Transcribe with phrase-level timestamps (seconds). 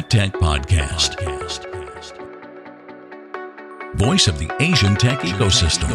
[0.00, 1.20] Asia Tech Podcast.
[3.96, 5.90] Voice of the Asian tech ecosystem.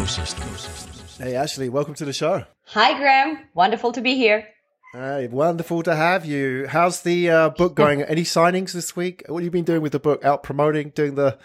[1.18, 2.44] Hey, Ashley, welcome to the show.
[2.66, 3.48] Hi, Graham.
[3.54, 4.46] Wonderful to be here.
[4.92, 6.68] Hey, wonderful to have you.
[6.68, 8.02] How's the uh, book going?
[8.02, 9.24] Any signings this week?
[9.26, 10.24] What have you been doing with the book?
[10.24, 11.36] Out promoting, doing the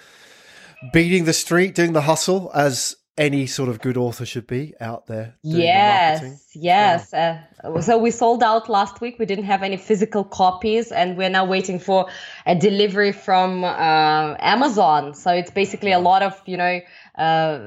[0.93, 2.95] beating the street, doing the hustle, as
[3.27, 5.27] any sort of good author should be out there.
[5.43, 7.13] yes, yes.
[7.13, 7.38] Uh,
[7.81, 9.20] so we sold out last week.
[9.20, 12.07] We didn't have any physical copies, and we're now waiting for
[12.45, 15.13] a delivery from uh, Amazon.
[15.13, 16.80] So it's basically a lot of you know.
[17.17, 17.59] Uh,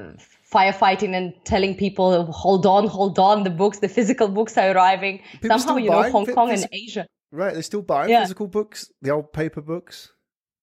[0.55, 5.19] firefighting and telling people hold on hold on the books the physical books are arriving
[5.41, 8.21] People somehow you know hong kong phys- and asia Right, they're still buying Yeah.
[8.21, 10.13] physical books, the old paper books.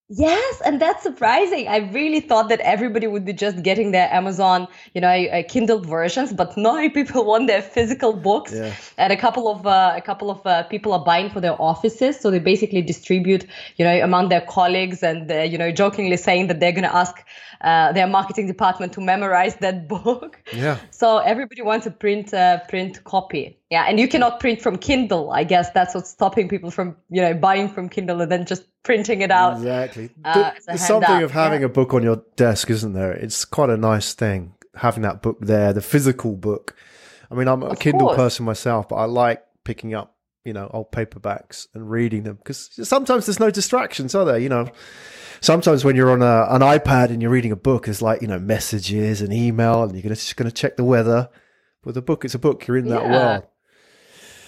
[0.09, 1.69] Yes, and that's surprising.
[1.69, 5.81] I really thought that everybody would be just getting their Amazon, you know, uh, Kindle
[5.81, 8.53] versions, but no, people want their physical books.
[8.53, 8.75] Yeah.
[8.99, 12.21] And a couple of uh, a couple of uh, people are buying for their offices,
[12.21, 13.47] so they basically distribute,
[13.77, 17.25] you know, among their colleagues, and you know, jokingly saying that they're going to ask
[17.63, 20.41] uh, their marketing department to memorize that book.
[20.53, 20.79] Yeah.
[20.91, 23.59] So everybody wants a print uh, print copy.
[23.71, 25.31] Yeah, and you cannot print from Kindle.
[25.33, 28.65] I guess that's what's stopping people from, you know, buying from Kindle and then just
[28.83, 29.57] printing it out.
[29.59, 30.11] Exactly.
[30.25, 31.67] Uh, Th- it's There's something handout, of having yeah.
[31.67, 33.13] a book on your desk, isn't there?
[33.13, 36.75] It's quite a nice thing having that book there, the physical book.
[37.31, 38.17] I mean, I'm a Of Kindle course.
[38.17, 42.71] person myself, but I like picking up, you know, old paperbacks and reading them because
[42.89, 44.39] sometimes there's no distractions, are there?
[44.39, 44.69] You know,
[45.43, 48.29] sometimes when you're on a, an iPad and you're reading a book, there's like, you
[48.29, 51.29] know, messages and email and you're gonna, just going to check the weather.
[51.85, 52.67] With a book, it's a book.
[52.67, 53.13] You're in that Yeah.
[53.13, 53.47] world.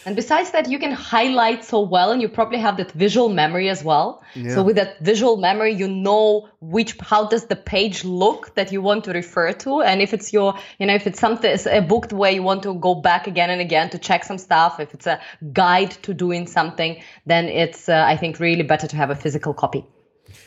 [0.07, 3.71] And besides that, you can highlight so well, and you probably have that visual memory
[3.71, 4.23] as well.
[4.35, 4.55] Yeah.
[4.55, 8.83] So with that visual memory, you know which how does the page look that you
[8.83, 11.81] want to refer to, and if it's your, you know, if it's something, it's a
[11.81, 14.93] book where you want to go back again and again to check some stuff, if
[14.93, 15.19] it's a
[15.55, 19.55] guide to doing something, then it's, uh, I think, really better to have a physical
[19.55, 19.87] copy.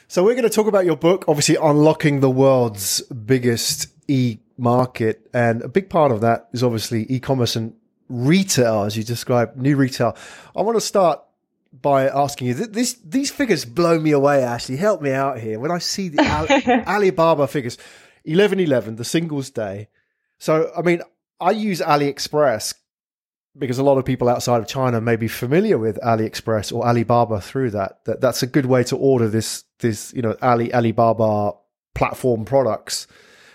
[0.08, 5.62] So we're going to talk about your book, obviously unlocking the world's biggest e-market, and
[5.62, 7.74] a big part of that is obviously e-commerce and
[8.10, 10.16] retail, as you described, new retail.
[10.56, 11.22] I want to start
[11.82, 14.44] by asking you th- this: these figures blow me away.
[14.44, 15.60] Ashley, help me out here.
[15.60, 17.78] When I see the Al- Alibaba figures,
[18.24, 19.90] eleven eleven, the singles day.
[20.40, 21.02] So, I mean,
[21.40, 22.76] I use AliExpress
[23.58, 27.42] because a lot of people outside of China may be familiar with AliExpress or Alibaba
[27.42, 28.04] through that.
[28.06, 31.54] That that's a good way to order this this you know Ali Alibaba
[31.96, 33.08] platform products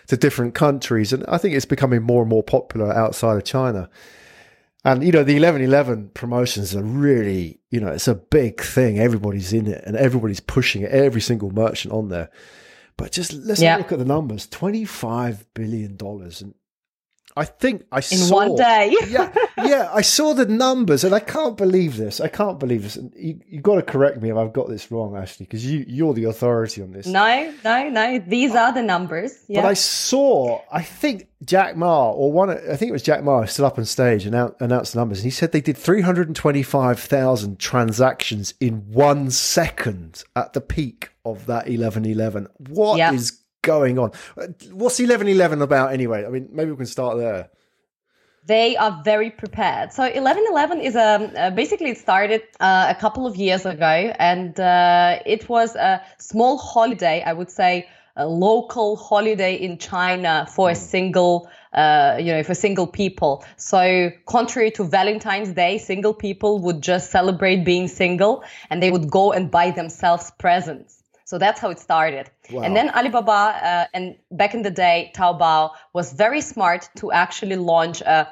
[0.08, 3.88] to different countries, and I think it's becoming more and more popular outside of China.
[4.84, 8.98] And you know the eleven eleven promotions are really you know it's a big thing.
[8.98, 10.90] Everybody's in it and everybody's pushing it.
[10.90, 12.30] Every single merchant on there.
[12.96, 13.76] But just let's Yeah.
[13.76, 16.54] look at the numbers: twenty five billion dollars, and
[17.34, 18.94] I think I In saw one day.
[19.08, 19.90] yeah, yeah.
[19.92, 22.20] I saw the numbers, and I can't believe this.
[22.20, 22.96] I can't believe this.
[22.96, 25.84] And you, have got to correct me if I've got this wrong, Ashley, because you
[25.88, 27.06] you're the authority on this.
[27.06, 28.18] No, no, no.
[28.18, 29.34] These are the numbers.
[29.48, 29.62] Yeah.
[29.62, 33.44] But I saw, I think Jack Ma or one, I think it was Jack Ma,
[33.46, 36.02] stood up on stage and annou- announced the numbers, and he said they did three
[36.02, 42.48] hundred and twenty-five thousand transactions in one second at the peak of that eleven eleven.
[42.68, 43.38] What is Yeah.
[43.62, 44.12] Going on?
[44.72, 46.24] What's eleven eleven about anyway?
[46.26, 47.50] I mean, maybe we can start there.
[48.44, 49.92] they are very prepared.
[49.92, 54.58] So 1111 is a uh, basically it started uh, a couple of years ago, and
[54.58, 57.22] uh, it was a small holiday.
[57.22, 61.48] I would say a local holiday in China for a single.
[61.72, 63.42] Uh, you know, for single people.
[63.56, 69.08] So, contrary to Valentine's Day, single people would just celebrate being single and they would
[69.10, 71.01] go and buy themselves presents.
[71.32, 72.28] So that's how it started.
[72.66, 77.56] And then Alibaba, uh, and back in the day, Taobao was very smart to actually
[77.56, 78.28] launch a,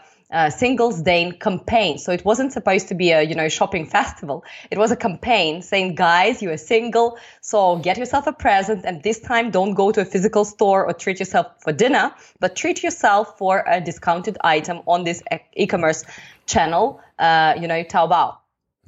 [0.50, 1.96] Singles Day campaign.
[1.96, 4.44] So it wasn't supposed to be a you know shopping festival.
[4.70, 9.02] It was a campaign saying, guys, you are single, so get yourself a present, and
[9.02, 12.82] this time don't go to a physical store or treat yourself for dinner, but treat
[12.82, 16.04] yourself for a discounted item on this e- e-commerce
[16.44, 18.36] channel, uh, you know, Taobao.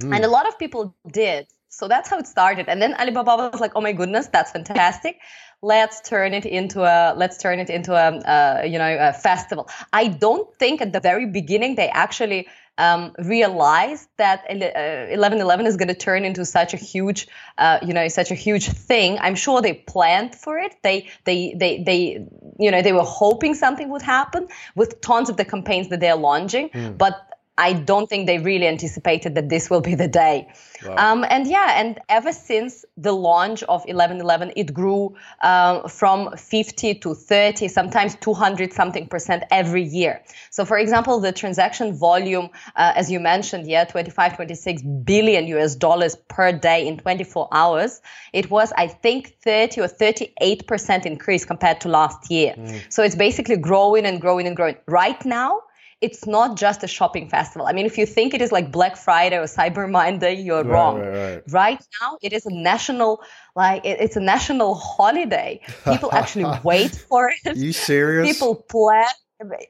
[0.02, 1.46] And a lot of people did.
[1.72, 2.68] So that's how it started.
[2.68, 5.18] And then Alibaba was like, "Oh my goodness, that's fantastic.
[5.62, 9.70] Let's turn it into a let's turn it into a uh, you know a festival."
[9.92, 12.46] I don't think at the very beginning they actually
[12.76, 17.26] um, realized that eleven eleven is going to turn into such a huge
[17.56, 19.18] uh, you know such a huge thing.
[19.20, 20.74] I'm sure they planned for it.
[20.82, 22.26] They they they they
[22.58, 26.16] you know they were hoping something would happen with tons of the campaigns that they're
[26.16, 30.48] launching, but I don't think they really anticipated that this will be the day.
[30.86, 30.96] Wow.
[30.96, 36.94] Um, and yeah, and ever since the launch of 1111, it grew um, from 50
[36.94, 40.22] to 30, sometimes 200 something percent every year.
[40.50, 45.76] So, for example, the transaction volume, uh, as you mentioned, yeah, 25, 26 billion US
[45.76, 48.00] dollars per day in 24 hours.
[48.32, 52.54] It was, I think, 30 or 38 percent increase compared to last year.
[52.56, 52.80] Mm.
[52.90, 54.76] So it's basically growing and growing and growing.
[54.86, 55.60] Right now,
[56.02, 57.66] it's not just a shopping festival.
[57.66, 60.66] I mean, if you think it is like Black Friday or Cyber Monday, you're right,
[60.66, 61.00] wrong.
[61.00, 61.42] Right, right.
[61.50, 63.22] right, now, it is a national,
[63.54, 65.60] like it, it's a national holiday.
[65.84, 67.56] People actually wait for it.
[67.56, 68.26] You serious?
[68.26, 69.06] People plan.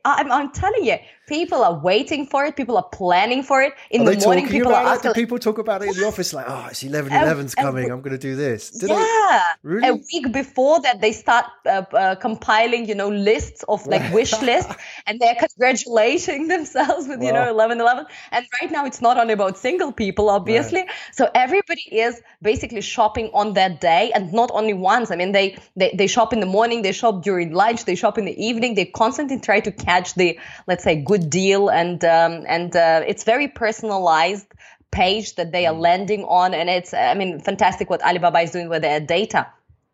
[0.05, 0.97] I'm, I'm telling you,
[1.33, 2.57] people are waiting for it.
[2.57, 3.73] People are planning for it.
[3.91, 5.15] In the morning, people are asking.
[5.15, 7.91] people talk about it in the office like, oh, it's 11 11's coming.
[7.91, 8.71] I'm going to do this.
[8.71, 9.43] Did yeah.
[9.63, 9.89] Really?
[9.89, 14.33] A week before that, they start uh, uh, compiling, you know, lists of like wish
[14.43, 14.75] lists
[15.07, 17.27] and they're congratulating themselves with, wow.
[17.27, 18.05] you know, 11 11.
[18.31, 20.81] And right now, it's not only about single people, obviously.
[20.81, 20.91] Right.
[21.13, 25.11] So everybody is basically shopping on that day and not only once.
[25.11, 28.19] I mean, they, they, they shop in the morning, they shop during lunch, they shop
[28.19, 28.75] in the evening.
[28.75, 33.25] They constantly try to catch the, let's say, good deal and um, and uh, it's
[33.25, 34.47] very personalized
[34.91, 35.81] page that they are mm.
[35.81, 39.47] landing on and it's i mean fantastic what alibaba is doing with their data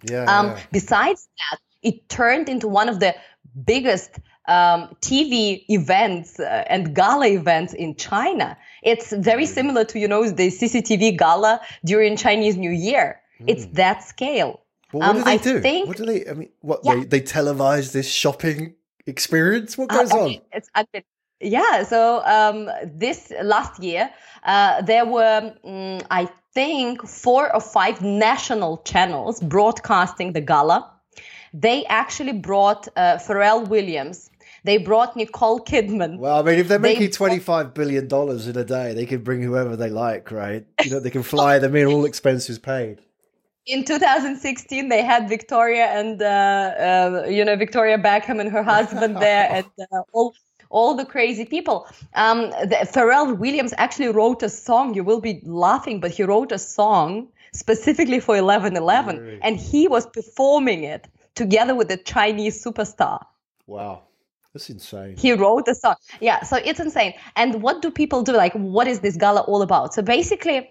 [0.02, 0.60] yeah, um, yeah.
[0.72, 3.14] besides that it turned into one of the
[3.64, 8.56] biggest um, TV events uh, and gala events in China.
[8.82, 9.48] It's very mm.
[9.48, 13.20] similar to, you know, the CCTV gala during Chinese New Year.
[13.40, 13.50] Mm.
[13.50, 14.62] It's that scale.
[14.92, 15.60] Well, what um, do they I do?
[15.60, 16.26] Think, what do they?
[16.28, 16.94] I mean, what yeah.
[16.94, 18.74] they they televise this shopping
[19.06, 19.76] experience?
[19.76, 20.36] What uh, goes uh, on?
[20.50, 20.70] It's
[21.40, 21.84] yeah.
[21.84, 24.10] So um, this last year,
[24.44, 30.90] uh, there were, um, I think, four or five national channels broadcasting the gala.
[31.54, 34.30] They actually brought uh, Pharrell Williams.
[34.64, 36.18] They brought Nicole Kidman.
[36.18, 39.22] Well, I mean, if they're making they twenty-five billion dollars in a day, they can
[39.22, 40.66] bring whoever they like, right?
[40.84, 43.00] You know, they can fly them in, all expenses paid
[43.68, 49.16] in 2016 they had victoria and uh, uh, you know victoria beckham and her husband
[49.20, 50.34] there and uh, all
[50.70, 51.86] all the crazy people.
[52.14, 54.94] Um, the, Pharrell Williams actually wrote a song.
[54.94, 59.38] You will be laughing, but he wrote a song specifically for 1111, really?
[59.42, 63.24] and he was performing it together with a Chinese superstar.
[63.66, 64.02] Wow.
[64.52, 65.16] That's insane.
[65.16, 65.96] He wrote the song.
[66.20, 67.14] Yeah, so it's insane.
[67.36, 68.32] And what do people do?
[68.32, 69.92] Like, what is this gala all about?
[69.94, 70.68] So basically,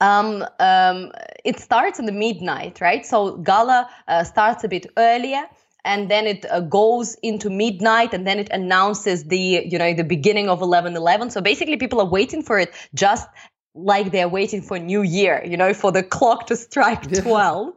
[0.00, 1.12] um, um,
[1.44, 3.04] it starts in the midnight, right?
[3.04, 5.44] So gala uh, starts a bit earlier
[5.84, 10.04] and then it uh, goes into midnight and then it announces the you know the
[10.04, 13.28] beginning of 1111 so basically people are waiting for it just
[13.74, 17.72] like they're waiting for new year you know for the clock to strike 12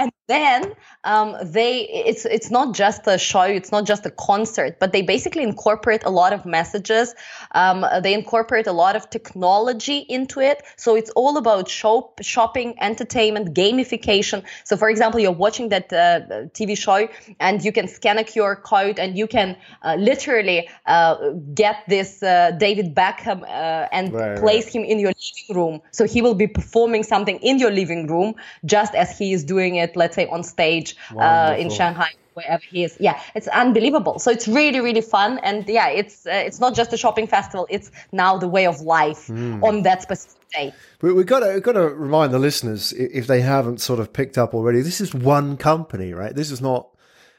[0.00, 0.72] and then
[1.04, 5.02] um, they it's it's not just a show it's not just a concert but they
[5.02, 7.14] basically incorporate a lot of messages.
[7.52, 10.62] Um, they incorporate a lot of technology into it.
[10.76, 14.44] So it's all about shop, shopping entertainment gamification.
[14.64, 16.20] So for example you're watching that uh,
[16.56, 17.08] tv show
[17.38, 22.22] and you can scan a qr code and you can uh, literally uh, get this
[22.22, 24.74] uh, david beckham uh, and right, place right.
[24.74, 25.82] him in your living room.
[25.90, 29.76] So he will be performing something in your living room just as he is doing
[29.76, 32.96] it let's say on stage uh, in Shanghai wherever he is.
[33.00, 34.18] Yeah, it's unbelievable.
[34.18, 37.66] So it's really, really fun, and yeah, it's uh, it's not just a shopping festival;
[37.70, 39.62] it's now the way of life mm.
[39.62, 40.74] on that specific day.
[41.02, 44.12] We, we've got to we've got to remind the listeners if they haven't sort of
[44.12, 44.80] picked up already.
[44.82, 46.34] This is one company, right?
[46.34, 46.88] This is not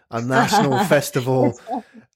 [0.09, 1.59] a national festival.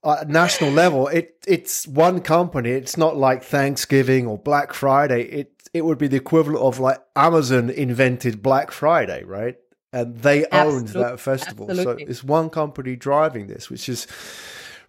[0.04, 2.70] At national level, it it's one company.
[2.70, 5.24] It's not like Thanksgiving or Black Friday.
[5.24, 9.58] It it would be the equivalent of like Amazon invented Black Friday, right?
[9.95, 11.72] And they owned that festival.
[11.72, 12.05] Absolutely.
[12.05, 14.08] So it's one company driving this, which is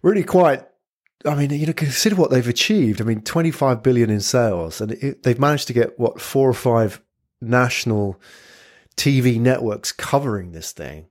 [0.01, 0.65] really quite.
[1.25, 3.01] I mean, you know, consider what they've achieved.
[3.01, 6.53] I mean, 25 billion in sales, and it, they've managed to get what four or
[6.53, 7.01] five
[7.41, 8.19] national
[8.97, 11.07] TV networks covering this thing.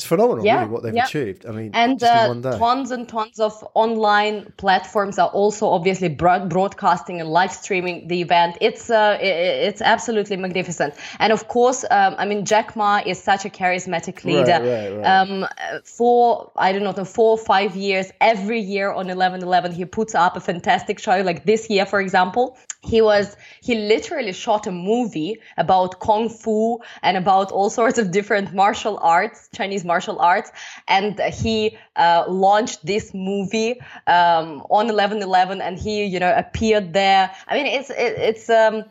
[0.00, 1.04] It's phenomenal, yeah, really, what they've yeah.
[1.04, 1.44] achieved.
[1.44, 7.28] I mean, and uh, tons and tons of online platforms are also obviously broadcasting and
[7.28, 8.56] live streaming the event.
[8.62, 10.94] It's uh, it's absolutely magnificent.
[11.18, 14.52] And of course, um, I mean, Jack Ma is such a charismatic leader.
[14.52, 15.20] Right, right, right.
[15.20, 15.46] Um,
[15.84, 20.34] for I don't know, four or five years, every year on 11/11, he puts up
[20.34, 21.20] a fantastic show.
[21.20, 26.78] Like this year, for example, he was he literally shot a movie about kung fu
[27.02, 30.50] and about all sorts of different martial arts chinese martial arts
[30.96, 31.56] and he
[31.96, 33.72] uh, launched this movie
[34.06, 34.46] um,
[34.78, 38.84] on 11-11 and he you know appeared there i mean it's it, it's um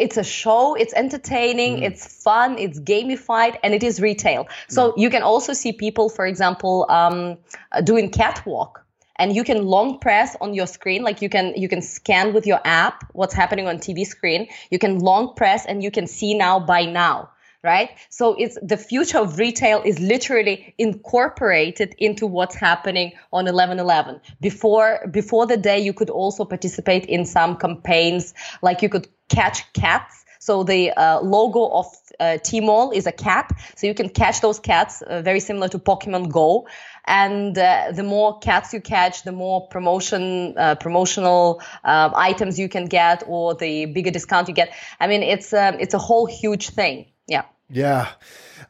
[0.00, 1.86] it's a show it's entertaining mm.
[1.88, 4.94] it's fun it's gamified and it is retail so mm.
[5.02, 7.36] you can also see people for example um,
[7.84, 8.84] doing catwalk
[9.16, 12.46] and you can long press on your screen like you can you can scan with
[12.46, 16.32] your app what's happening on tv screen you can long press and you can see
[16.34, 17.28] now by now
[17.62, 24.20] right so it's the future of retail is literally incorporated into what's happening on 1111
[24.40, 29.70] before before the day you could also participate in some campaigns like you could catch
[29.72, 31.86] cats so the uh, logo of
[32.18, 35.78] uh, Tmall is a cat, so you can catch those cats, uh, very similar to
[35.78, 36.66] Pokemon Go.
[37.06, 42.70] And uh, the more cats you catch, the more promotion, uh, promotional um, items you
[42.70, 44.72] can get, or the bigger discount you get.
[44.98, 47.06] I mean, it's um, it's a whole huge thing.
[47.30, 47.44] Yeah.
[47.72, 48.08] Yeah,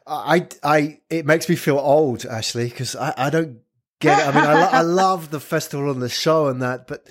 [0.05, 3.57] I, I, it makes me feel old actually because I, I don't
[3.99, 4.27] get it.
[4.27, 7.09] I mean, I, I love the festival and the show and that, but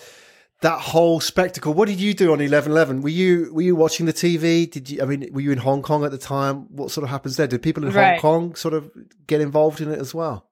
[0.61, 1.75] that whole spectacle.
[1.75, 3.03] What did you do on eleven eleven?
[3.03, 4.71] Were you were you watching the TV?
[4.71, 5.03] Did you?
[5.03, 6.67] I mean, were you in Hong Kong at the time?
[6.71, 7.49] What sort of happens there?
[7.49, 8.21] Did people in Right.
[8.21, 8.89] Hong Kong sort of
[9.27, 10.47] get involved in it as well?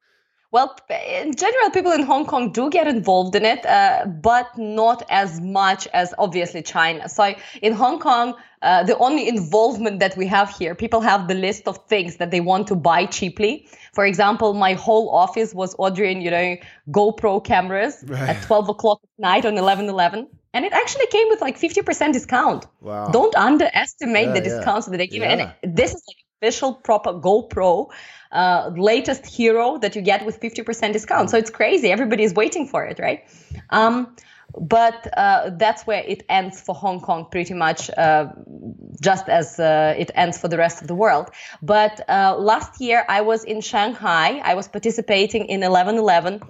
[0.50, 5.02] Well, in general, people in Hong Kong do get involved in it, uh, but not
[5.10, 7.06] as much as obviously China.
[7.08, 11.34] So in Hong Kong, uh, the only involvement that we have here, people have the
[11.34, 13.68] list of things that they want to buy cheaply.
[13.92, 16.56] For example, my whole office was ordering, you know,
[16.90, 18.30] GoPro cameras Right.
[18.30, 20.28] at 12 o'clock at night on 11/11.
[20.54, 22.66] And it actually came with like 50% discount.
[22.80, 23.08] Wow.
[23.08, 24.56] Don't underestimate Yeah, the yeah.
[24.56, 25.22] discounts that they give.
[25.22, 25.52] Yeah.
[25.62, 27.90] And this is like official proper GoPro
[28.30, 31.30] uh, latest hero that you get with 50% discount.
[31.30, 31.90] So it's crazy.
[31.90, 33.24] Everybody is waiting for it, right?
[33.70, 34.14] Um,
[34.58, 38.28] but uh, that's where it ends for Hong Kong, pretty much, uh,
[39.00, 41.30] just as uh, it ends for the rest of the world.
[41.60, 44.40] But uh, last year, I was in Shanghai.
[44.42, 46.40] I was participating in 1111.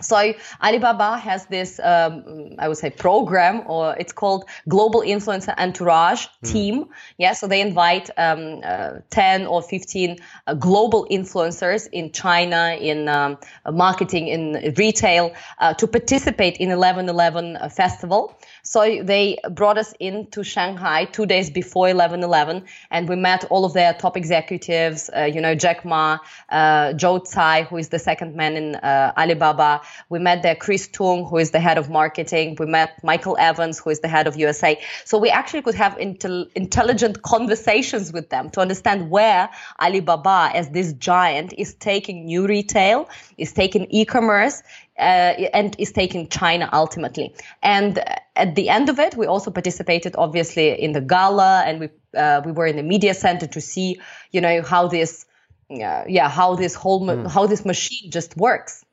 [0.00, 6.26] So Alibaba has this, um, I would say, program, or it's called Global Influencer Entourage
[6.42, 6.86] Team.
[7.18, 13.08] Yeah, so they invite um, uh, 10 or 15 uh, global influencers in China, in
[13.08, 13.38] um,
[13.70, 18.38] marketing, in retail, uh, to participate in 1111 uh, festival.
[18.62, 23.72] So they brought us into Shanghai two days before 11/11, and we met all of
[23.72, 25.10] their top executives.
[25.16, 26.18] Uh, you know, Jack Ma,
[26.50, 29.80] uh, Joe Tsai, who is the second man in uh, Alibaba.
[30.08, 32.56] We met there Chris Tung, who is the head of marketing.
[32.58, 34.78] We met Michael Evans, who is the head of USA.
[35.04, 39.48] So we actually could have intel- intelligent conversations with them to understand where
[39.80, 44.62] Alibaba, as this giant, is taking new retail, is taking e-commerce,
[45.00, 47.34] uh, and is taking China ultimately.
[47.62, 47.98] And
[48.36, 52.42] at the end of it, we also participated, obviously, in the gala, and we uh,
[52.44, 55.26] we were in the media center to see, you know, how this,
[55.70, 58.84] uh, yeah, how this whole ma- how this machine just works.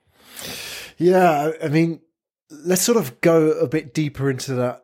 [0.97, 2.01] Yeah, I I mean,
[2.49, 4.83] let's sort of go a bit deeper into that.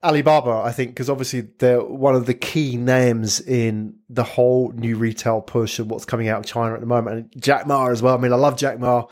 [0.00, 4.96] Alibaba, I think, because obviously they're one of the key names in the whole new
[4.96, 7.16] retail push and what's coming out of China at the moment.
[7.16, 8.14] And Jack Ma as well.
[8.14, 9.06] I mean, I love Jack Ma.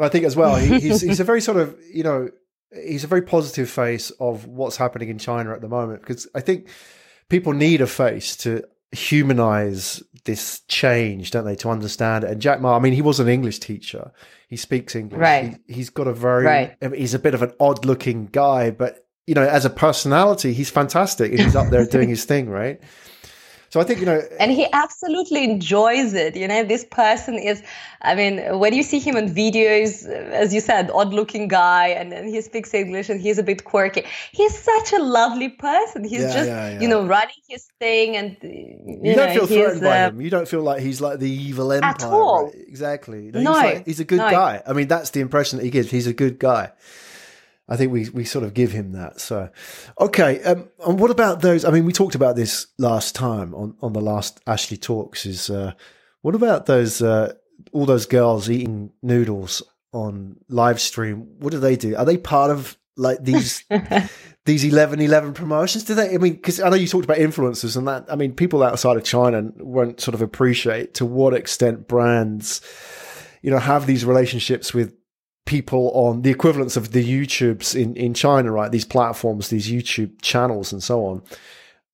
[0.00, 2.28] I think as well, he, he's he's a very sort of you know
[2.72, 6.40] he's a very positive face of what's happening in China at the moment because I
[6.40, 6.68] think
[7.28, 11.56] people need a face to humanize this change, don't they?
[11.56, 12.30] To understand it.
[12.30, 14.12] And Jack Ma, I mean, he was an English teacher.
[14.48, 15.20] He speaks English.
[15.20, 15.58] Right.
[15.66, 16.44] He, he's got a very.
[16.44, 16.76] Right.
[16.82, 20.52] I mean, he's a bit of an odd-looking guy, but you know, as a personality,
[20.52, 22.80] he's fantastic, he's up there doing his thing, right?
[23.70, 27.62] So I think you know, and he absolutely enjoys it you know this person is
[28.02, 32.12] i mean when you see him in videos as you said odd looking guy and,
[32.12, 36.22] and he speaks english and he's a bit quirky he's such a lovely person he's
[36.22, 36.80] Yeah, just yeah, yeah.
[36.80, 40.20] you know running his thing and you, you, know don't feel threatened by uh, him.
[40.20, 41.90] You don't feel like he's like the evil empire.
[41.90, 42.44] At all.
[42.46, 42.54] right?
[42.68, 43.26] Exactly.
[43.26, 44.30] You know, No, he's, like, he's a good no.
[44.30, 44.62] guy.
[44.66, 45.90] I mean, that's the impression that he gives.
[45.90, 46.72] He's a good guy.
[47.70, 49.20] I think we, we sort of give him that.
[49.20, 49.48] So,
[50.00, 50.42] okay.
[50.42, 51.64] Um, and what about those?
[51.64, 55.24] I mean, we talked about this last time on, on the last Ashley Talks.
[55.24, 55.72] Is uh,
[56.22, 57.34] what about those uh,
[57.72, 59.62] all those girls eating noodles
[59.92, 61.28] on live stream?
[61.38, 61.94] What do they do?
[61.94, 63.62] Are they part of like these
[64.44, 65.84] these eleven eleven promotions?
[65.84, 66.12] Do they?
[66.12, 68.06] I mean, because I know you talked about influencers and that.
[68.10, 72.62] I mean, people outside of China won't sort of appreciate to what extent brands,
[73.42, 74.92] you know, have these relationships with
[75.50, 78.70] people on the equivalents of the YouTubes in, in China, right?
[78.70, 81.22] These platforms, these YouTube channels, and so on.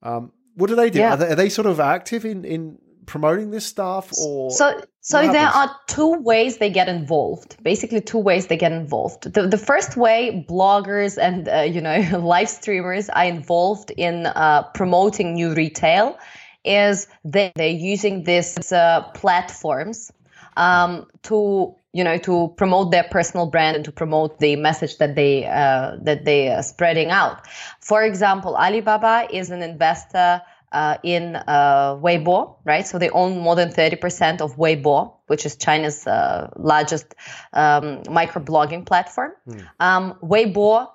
[0.02, 0.98] Um, what do they do?
[0.98, 1.14] Yeah.
[1.14, 5.22] Are, they, are they sort of active in, in promoting this stuff, or So, so
[5.32, 7.56] there are two ways they get involved.
[7.62, 9.32] Basically, two ways they get involved.
[9.32, 14.64] The, the first way, bloggers and uh, you know live streamers are involved in uh,
[14.74, 16.18] promoting new retail,
[16.66, 20.12] is they they're using these uh, platforms
[20.58, 25.14] um, to you know to promote their personal brand and to promote the message that
[25.14, 27.46] they uh, that they are spreading out.
[27.80, 32.86] For example, Alibaba is an investor uh, in uh, Weibo, right?
[32.86, 37.14] So they own more than 30% of Weibo, which is China's uh, largest
[37.54, 39.32] um, microblogging platform.
[39.48, 39.66] Mm.
[39.80, 40.88] Um, Weibo,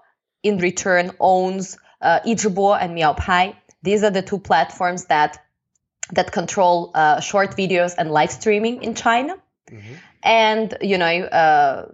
[0.44, 3.56] in return, owns uh, Yizhibo and Miaopai.
[3.82, 5.44] These are the two platforms that
[6.12, 9.36] that control uh, short videos and live streaming in China.
[9.72, 9.94] Mm-hmm.
[10.24, 11.88] And you know, uh,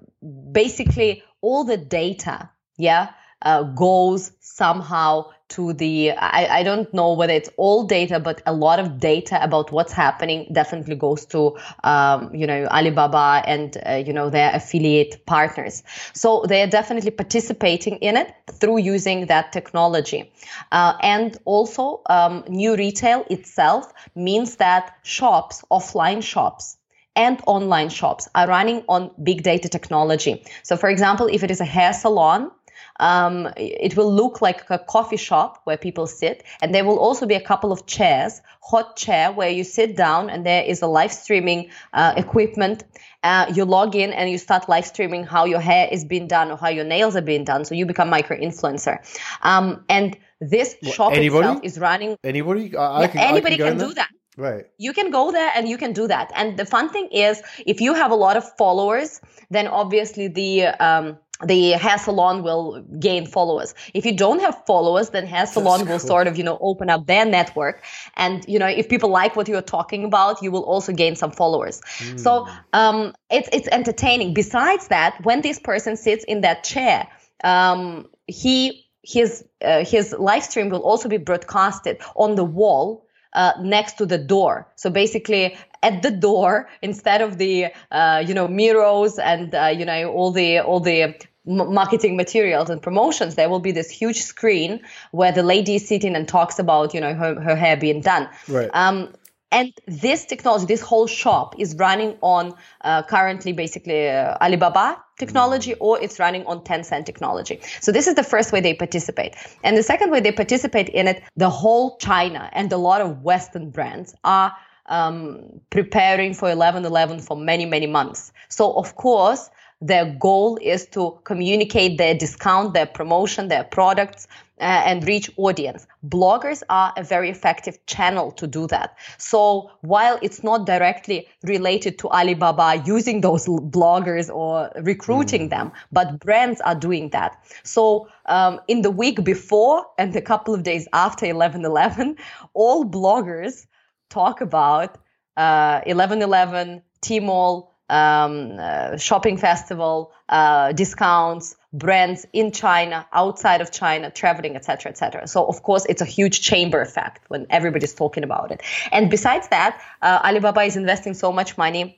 [0.51, 3.09] basically all the data, yeah,
[3.41, 8.53] uh, goes somehow to the I, I don't know whether it's all data but a
[8.53, 13.93] lot of data about what's happening definitely goes to um, you know alibaba and uh,
[14.05, 15.83] you know their affiliate partners.
[16.13, 20.31] So they are definitely participating in it through using that technology.
[20.71, 26.77] Uh, and also um, new retail itself means that shops offline shops
[27.17, 30.43] and online shops are running on big data technology.
[30.63, 32.51] So, for example, if it is a hair salon,
[32.99, 37.25] um, it will look like a coffee shop where people sit, and there will also
[37.25, 40.87] be a couple of chairs, hot chair where you sit down, and there is a
[40.87, 42.83] live streaming uh, equipment.
[43.23, 46.51] Uh, you log in and you start live streaming how your hair is being done
[46.51, 47.65] or how your nails are being done.
[47.65, 48.97] So you become micro influencer,
[49.41, 51.47] um, and this shop anybody?
[51.47, 52.17] itself is running.
[52.23, 52.75] Anybody?
[52.75, 54.09] I, yeah, can, anybody can, can do that.
[54.37, 54.65] Right.
[54.77, 56.31] You can go there and you can do that.
[56.35, 60.67] And the fun thing is, if you have a lot of followers, then obviously the
[60.67, 63.75] um, the hair salon will gain followers.
[63.93, 66.07] If you don't have followers, then hair salon That's will cool.
[66.07, 67.83] sort of, you know, open up their network.
[68.15, 71.31] And, you know, if people like what you're talking about, you will also gain some
[71.31, 71.81] followers.
[71.99, 72.19] Mm.
[72.19, 74.33] So, um, it's, it's entertaining.
[74.33, 77.07] Besides that, when this person sits in that chair,
[77.43, 83.53] um, he, his, uh, his live stream will also be broadcasted on the wall uh,
[83.61, 84.67] next to the door.
[84.75, 89.85] So basically, at the door, instead of the uh, you know mirrors and uh, you
[89.85, 91.15] know all the all the
[91.45, 94.81] marketing materials and promotions, there will be this huge screen
[95.11, 98.27] where the lady is sitting and talks about you know her, her hair being done.
[98.47, 98.69] Right.
[98.73, 99.13] Um,
[99.51, 105.73] and this technology, this whole shop is running on uh, currently basically uh, Alibaba technology
[105.75, 107.59] or it's running on Tencent technology.
[107.81, 109.35] So this is the first way they participate.
[109.63, 113.23] And the second way they participate in it, the whole China and a lot of
[113.23, 114.53] Western brands are
[114.87, 118.31] um, preparing for 11.11 for many, many months.
[118.49, 119.49] So of course,
[119.81, 124.27] their goal is to communicate their discount, their promotion, their products,
[124.59, 125.85] uh, and reach audience.
[126.07, 128.97] Bloggers are a very effective channel to do that.
[129.19, 135.49] So while it's not directly related to Alibaba using those bloggers or recruiting mm.
[135.51, 137.37] them, but brands are doing that.
[137.63, 142.17] So um, in the week before and a couple of days after 11.11,
[142.55, 143.67] all bloggers
[144.09, 144.97] talk about
[145.35, 154.11] uh, 11.11, Tmall, um, uh, shopping festival, uh, discounts, brands in China, outside of China,
[154.11, 155.27] traveling, etc., etc.
[155.27, 158.61] So of course, it's a huge chamber effect when everybody's talking about it.
[158.91, 161.97] And besides that, uh, Alibaba is investing so much money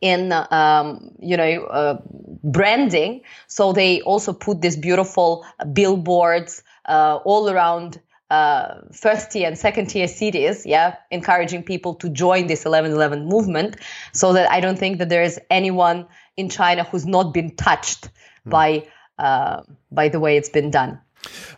[0.00, 1.98] in um, you know uh,
[2.44, 9.56] branding so they also put these beautiful billboards uh, all around uh, first tier and
[9.56, 13.76] second tier cities, yeah, encouraging people to join this 1111 movement
[14.12, 18.08] so that I don't think that there is anyone in China who's not been touched
[18.46, 18.50] mm.
[18.50, 18.86] by
[19.18, 21.00] uh, by the way it's been done.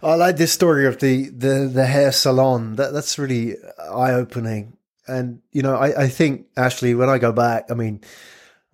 [0.02, 2.76] I like this story of the the, the hair salon.
[2.76, 4.76] That that's really eye opening.
[5.06, 8.02] And you know, I, I think Ashley, when I go back, I mean,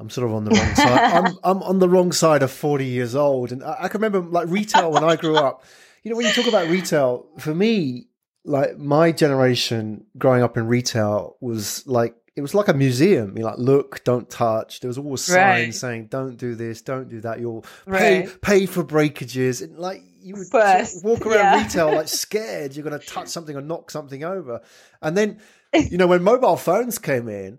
[0.00, 1.12] I'm sort of on the wrong side.
[1.14, 4.20] I'm I'm on the wrong side of 40 years old, and I, I can remember
[4.20, 5.64] like retail when I grew up.
[6.04, 8.08] You know, when you talk about retail, for me,
[8.44, 13.36] like my generation growing up in retail was like it was like a museum.
[13.36, 14.80] You're like, look, don't touch.
[14.80, 15.74] There was always signs right.
[15.74, 18.40] saying, "Don't do this, don't do that." You'll pay right.
[18.40, 21.62] pay for breakages, and like you would First, walk around yeah.
[21.62, 24.62] retail like scared you're going to touch something or knock something over.
[25.02, 25.38] And then,
[25.74, 27.58] you know, when mobile phones came in,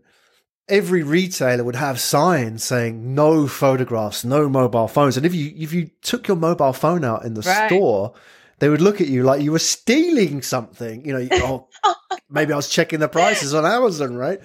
[0.68, 5.18] every retailer would have signs saying no photographs, no mobile phones.
[5.18, 7.68] And if you if you took your mobile phone out in the right.
[7.70, 8.14] store
[8.60, 11.06] they would look at you like you were stealing something.
[11.06, 11.68] You know, oh,
[12.30, 14.40] maybe I was checking the prices on Amazon, right?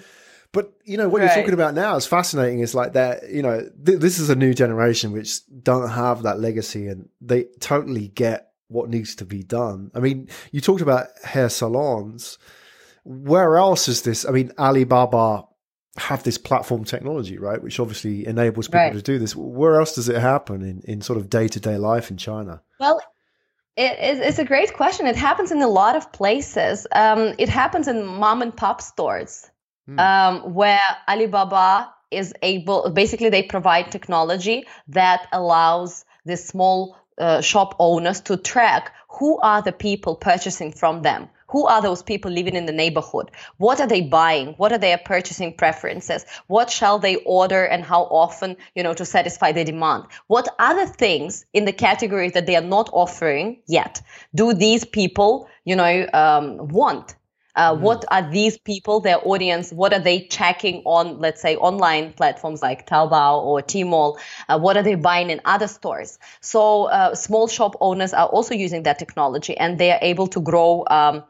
[0.51, 1.27] But you know what right.
[1.27, 2.59] you're talking about now is fascinating.
[2.59, 3.29] Is like that.
[3.29, 7.45] You know, th- this is a new generation which don't have that legacy, and they
[7.59, 9.91] totally get what needs to be done.
[9.95, 12.37] I mean, you talked about hair salons.
[13.03, 14.25] Where else is this?
[14.25, 15.45] I mean, Alibaba
[15.97, 17.61] have this platform technology, right?
[17.61, 18.93] Which obviously enables people right.
[18.93, 19.35] to do this.
[19.35, 22.61] Where else does it happen in, in sort of day to day life in China?
[22.79, 23.01] Well,
[23.75, 25.07] it, it's a great question.
[25.07, 26.87] It happens in a lot of places.
[26.93, 29.49] Um, it happens in mom and pop stores
[29.85, 29.99] hmm.
[29.99, 37.75] um, where Alibaba is able, basically, they provide technology that allows the small uh, shop
[37.79, 42.55] owners to track who are the people purchasing from them who are those people living
[42.55, 43.29] in the neighborhood?
[43.57, 44.53] What are they buying?
[44.53, 46.25] What are their purchasing preferences?
[46.47, 50.05] What shall they order and how often, you know, to satisfy their demand?
[50.27, 54.01] What other things in the categories that they are not offering yet
[54.33, 57.15] do these people, you know, um, want?
[57.55, 57.79] Uh, mm.
[57.79, 59.71] What are these people, their audience?
[59.71, 64.17] What are they checking on, let's say, online platforms like Taobao or Tmall?
[64.47, 66.17] Uh, what are they buying in other stores?
[66.39, 70.39] So uh, small shop owners are also using that technology, and they are able to
[70.39, 70.85] grow.
[70.89, 71.23] Um,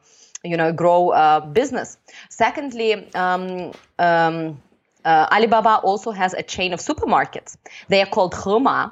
[0.43, 1.97] you know, grow uh, business.
[2.29, 4.61] Secondly, um, um,
[5.03, 7.57] uh, Alibaba also has a chain of supermarkets.
[7.87, 8.91] They are called Hema,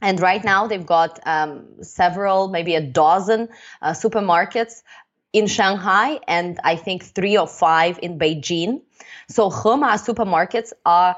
[0.00, 3.48] and right now they've got um, several, maybe a dozen
[3.80, 4.82] uh, supermarkets
[5.32, 8.82] in Shanghai and I think three or five in Beijing.
[9.28, 11.16] So Hema supermarkets are,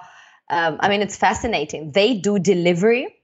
[0.48, 1.92] um, I mean, it's fascinating.
[1.92, 3.14] They do delivery.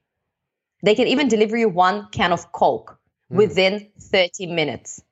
[0.82, 2.98] They can even deliver you one can of Coke
[3.32, 3.36] mm.
[3.36, 5.02] within 30 minutes.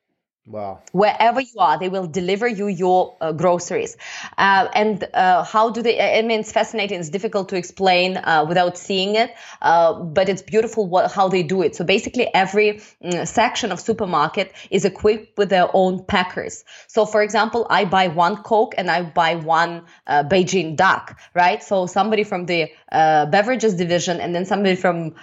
[0.44, 0.82] Wow.
[0.90, 3.96] Wherever you are, they will deliver you your uh, groceries.
[4.36, 6.00] Uh, and uh, how do they?
[6.00, 6.98] I mean, it's fascinating.
[6.98, 11.44] It's difficult to explain uh, without seeing it, uh, but it's beautiful what, how they
[11.44, 11.76] do it.
[11.76, 16.64] So basically, every mm, section of supermarket is equipped with their own packers.
[16.88, 21.62] So, for example, I buy one Coke and I buy one uh, Beijing duck, right?
[21.62, 25.14] So somebody from the beverages division and then somebody from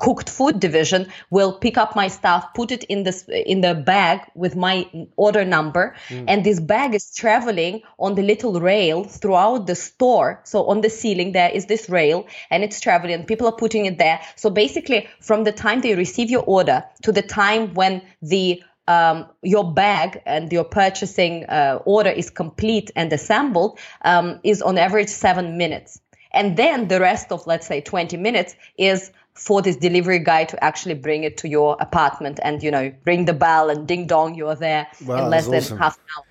[0.00, 4.20] cooked food division will pick up my stuff, put it in this in the bag
[4.34, 6.24] with my order number mm.
[6.28, 10.40] and this bag is traveling on the little rail throughout the store.
[10.44, 13.14] So on the ceiling there is this rail and it's traveling.
[13.14, 14.20] And people are putting it there.
[14.36, 19.26] So basically from the time they receive your order to the time when the um,
[19.42, 25.08] your bag and your purchasing uh, order is complete and assembled um, is on average
[25.08, 26.00] seven minutes
[26.36, 30.62] and then the rest of let's say 20 minutes is for this delivery guy to
[30.64, 34.34] actually bring it to your apartment and you know ring the bell and ding dong
[34.34, 35.78] you're there wow, in less than awesome.
[35.78, 36.24] half an hour.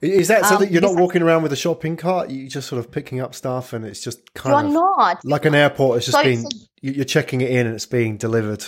[0.00, 2.30] Is that so um, that you're not walking around with a shopping cart?
[2.30, 5.24] You're just sort of picking up stuff and it's just kind you're of not.
[5.24, 6.44] like an airport it's just so being
[6.80, 8.64] you're checking it in and it's being delivered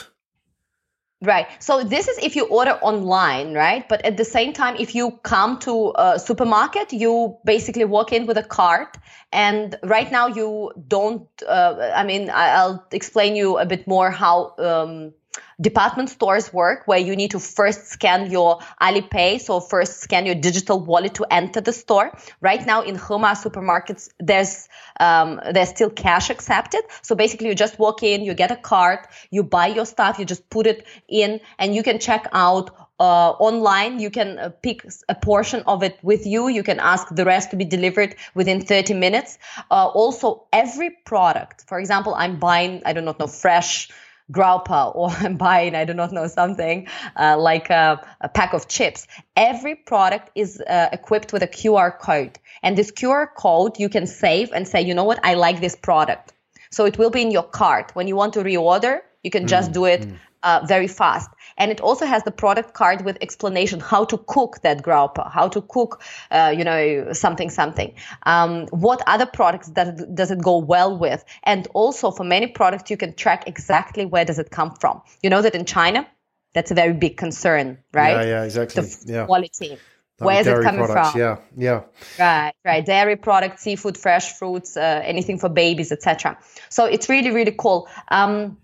[1.22, 1.46] Right.
[1.62, 3.87] So this is if you order online, right?
[3.87, 8.24] But at the same time, if you come to a supermarket, you basically walk in
[8.24, 8.96] with a cart.
[9.30, 11.28] And right now, you don't.
[11.46, 14.54] Uh, I mean, I'll explain you a bit more how.
[14.59, 15.12] Um,
[15.61, 19.40] department stores work where you need to first scan your Alipay.
[19.40, 22.12] So first scan your digital wallet to enter the store.
[22.40, 26.83] Right now in Hema supermarkets, there's, um, there's still cash accepted.
[27.03, 30.25] So basically you just walk in, you get a card, you buy your stuff, you
[30.25, 33.99] just put it in and you can check out uh, online.
[33.99, 36.49] You can uh, pick a portion of it with you.
[36.49, 39.38] You can ask the rest to be delivered within 30 minutes.
[39.71, 43.88] Uh, also, every product, for example, I'm buying, I do not know, fresh
[44.31, 48.69] graupa or I'm buying, I do not know, something uh, like a, a, pack of
[48.69, 49.07] chips.
[49.37, 52.38] Every product is uh, equipped with a QR code.
[52.62, 55.77] And this QR code you can save and say, you know what, I like this
[55.77, 56.33] product.
[56.71, 57.90] So it will be in your cart.
[57.95, 60.16] When you want to reorder, you can just mm, do it mm.
[60.42, 64.61] Uh, very fast and it also has the product card with explanation how to cook
[64.62, 67.94] that graupa, how to cook, uh, you know, something something.
[68.24, 72.90] Um, what other products does does it go well with, and also for many products
[72.90, 75.03] you can track exactly where does it come from.
[75.22, 76.09] You know that in China,
[76.55, 78.12] that's a very big concern, right?
[78.12, 78.83] Yeah, yeah, exactly.
[78.83, 79.26] The yeah.
[79.26, 79.79] quality.
[80.18, 81.20] Where is it coming products, from?
[81.20, 81.81] Yeah, yeah.
[82.18, 82.85] Right, right.
[82.85, 86.38] Dairy products, seafood, fresh fruits, uh, anything for babies, etc.
[86.68, 87.88] So it's really, really cool.
[88.09, 88.59] Um,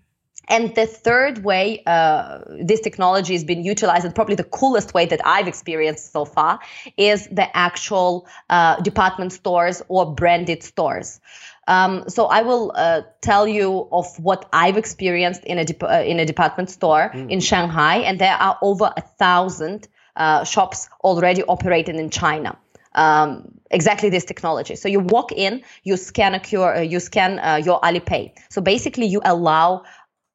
[0.49, 5.07] and the third way uh, this technology has been utilized, and probably the coolest way
[5.07, 6.61] that I've experienced so far,
[6.97, 11.21] is the actual uh, department stores or branded stores.
[11.69, 16.03] Um, so I will uh, tell you of what I've experienced in a de- uh,
[16.03, 17.31] in a department store mm.
[17.31, 22.57] in Shanghai, and there are over a thousand uh, shops already operating in China.
[22.95, 24.75] Um, exactly this technology.
[24.77, 28.33] So you walk in, you scan a QR, uh, you scan uh, your Alipay.
[28.49, 29.83] So basically, you allow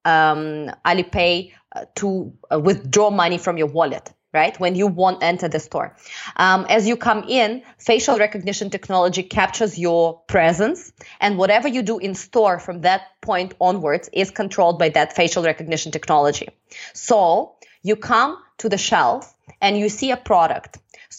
[0.05, 4.57] um, Alipay uh, to uh, withdraw money from your wallet right?
[4.59, 5.95] When you want enter the store.
[6.37, 11.99] Um, as you come in facial recognition technology captures your presence and whatever you do
[11.99, 16.49] in store from that point onwards is controlled by that facial recognition technology.
[16.93, 20.77] So you come to the shelf and you see a product.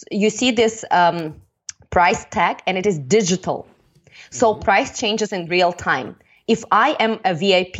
[0.09, 1.41] You see this um,
[1.91, 3.67] price tag and it is digital.
[4.31, 6.15] So price changes in real time.
[6.47, 7.77] If i am a vip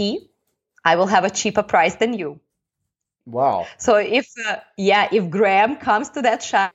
[0.86, 2.40] I will have a cheaper price than you.
[3.26, 3.68] Wow.
[3.78, 6.72] So if uh, yeah, if Graham comes to that shelf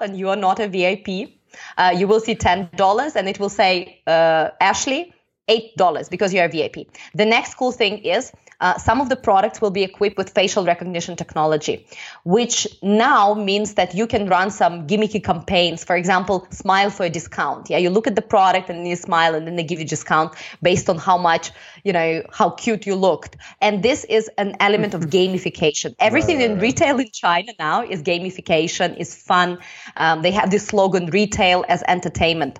[0.00, 1.30] and you are not a VIP,
[1.76, 5.12] uh, you will see ten dollars and it will say uh, Ashley
[5.48, 6.86] eight dollars because you're a VIP.
[7.14, 10.64] The next cool thing is uh, some of the products will be equipped with facial
[10.64, 11.86] recognition technology,
[12.24, 15.84] which now means that you can run some gimmicky campaigns.
[15.84, 17.70] For example, smile for a discount.
[17.70, 20.34] Yeah, you look at the product and you smile, and then they give you discount
[20.60, 21.52] based on how much
[21.84, 23.36] you know how cute you looked.
[23.60, 25.94] And this is an element of gamification.
[25.98, 29.58] Everything right, right, in retail in China now is gamification, is fun.
[29.96, 32.58] Um, they have this slogan: "Retail as entertainment."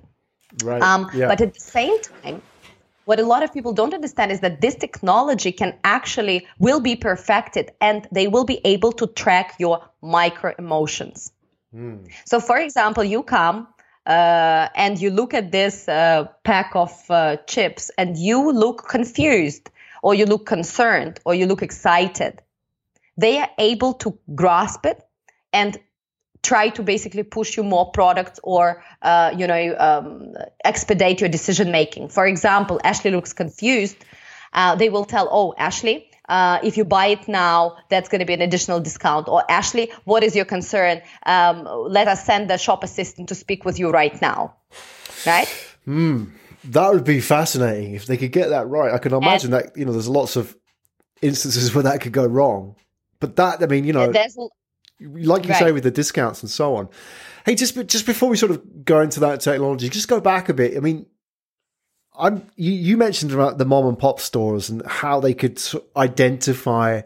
[0.63, 0.81] Right.
[0.81, 1.29] Um, yeah.
[1.29, 2.43] But at the same time,
[3.09, 6.95] what a lot of people don't understand is that this technology can actually will be
[6.95, 11.33] perfected and they will be able to track your micro emotions.
[11.75, 12.07] Mm.
[12.27, 13.67] So, for example, you come
[14.05, 19.71] uh, and you look at this uh, pack of uh, chips and you look confused
[20.03, 22.43] or you look concerned or you look excited.
[23.17, 25.03] They are able to grasp it
[25.55, 25.79] and
[26.43, 31.71] try to basically push you more products or uh, you know um, expedite your decision
[31.71, 32.09] making.
[32.09, 33.97] For example ashley looks confused.
[34.53, 38.25] Uh, they will tell oh ashley uh, if you buy it now that's going to
[38.25, 39.29] be an additional discount.
[39.29, 41.03] Or ashley what is your concern?
[41.27, 44.55] Um, let us send the shop assistant to speak with you right now.
[45.27, 45.49] Right?
[45.85, 46.25] Hmm,
[46.65, 47.95] that would be fascinating.
[47.95, 50.37] If they could get that right i can imagine and, that you know there's lots
[50.37, 50.57] of
[51.21, 52.77] instances where that could go wrong.
[53.21, 54.39] But that i mean you know there's
[55.01, 55.59] like you right.
[55.59, 56.89] say with the discounts and so on.
[57.45, 60.55] Hey, just just before we sort of go into that technology, just go back a
[60.55, 60.77] bit.
[60.77, 61.07] I mean,
[62.19, 65.63] I'm you, you mentioned about the mom and pop stores and how they could
[65.97, 67.03] identify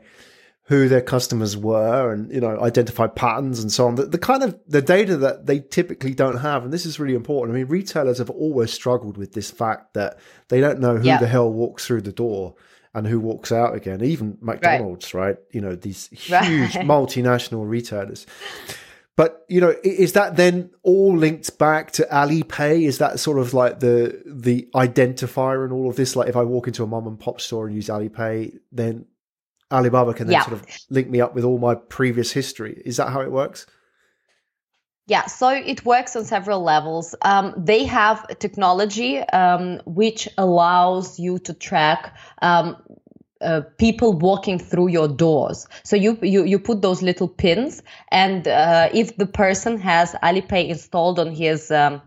[0.66, 4.42] who their customers were and you know identify patterns and so on the, the, kind
[4.42, 7.68] of the data that they typically don't have and this is really important i mean
[7.68, 11.86] retailers have always struggled with this fact that they don't know who the hell walks
[11.86, 12.54] through the door
[12.94, 14.02] and who walks out again.
[14.02, 15.26] Even McDonald's, right?
[15.26, 15.36] right?
[15.50, 16.86] You know, these huge right.
[16.86, 18.26] multinational retailers.
[19.14, 22.86] But you know, is that then all linked back to Alipay?
[22.86, 26.16] Is that sort of like the the identifier and all of this?
[26.16, 29.06] Like, if I walk into a mom and pop store and use Alipay, then
[29.70, 30.44] Alibaba can then yeah.
[30.44, 32.80] sort of link me up with all my previous history.
[32.84, 33.66] Is that how it works?
[35.06, 37.14] Yeah, so it works on several levels.
[37.22, 42.76] Um, they have technology um, which allows you to track um,
[43.40, 45.66] uh, people walking through your doors.
[45.82, 50.68] So you you, you put those little pins, and uh, if the person has Alipay
[50.68, 52.00] installed on his um,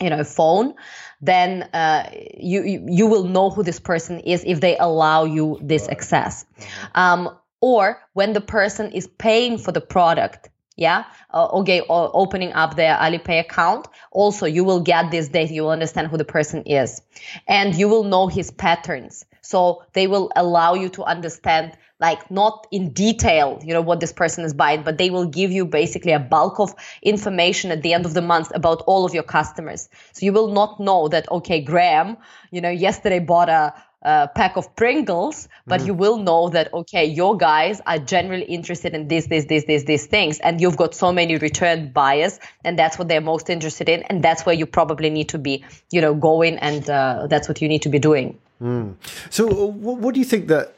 [0.00, 0.74] you know phone,
[1.20, 5.58] then uh, you, you, you will know who this person is if they allow you
[5.62, 6.44] this access.
[6.44, 7.00] Mm-hmm.
[7.00, 11.04] Um, or when the person is paying for the product yeah?
[11.32, 13.88] Uh, okay opening up their alipay account.
[14.10, 17.02] Also you will get this data you will understand who the person is.
[17.48, 19.24] And you will know his patterns.
[19.40, 24.12] So they will allow you to understand like not in detail you know what this
[24.12, 27.94] person is buying but they will give you basically a bulk of information at the
[27.94, 29.88] end of the month about all of your customers.
[30.12, 32.18] So you will not know that okay graham
[32.50, 33.74] you know yesterday bought a
[34.06, 35.86] uh, pack of Pringles, but mm.
[35.86, 39.82] you will know that okay, your guys are generally interested in this, this, this, this,
[39.82, 43.88] these things, and you've got so many return buyers, and that's what they're most interested
[43.88, 47.48] in, and that's where you probably need to be, you know, going, and uh, that's
[47.48, 48.38] what you need to be doing.
[48.62, 48.94] Mm.
[49.28, 50.74] So, uh, what do you think that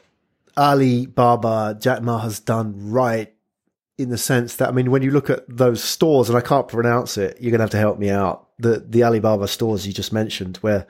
[0.57, 3.31] Alibaba Jack Ma has done right?
[3.99, 6.67] In the sense that, I mean, when you look at those stores, and I can't
[6.67, 8.47] pronounce it, you're going to have to help me out.
[8.57, 10.87] The the Alibaba stores you just mentioned, where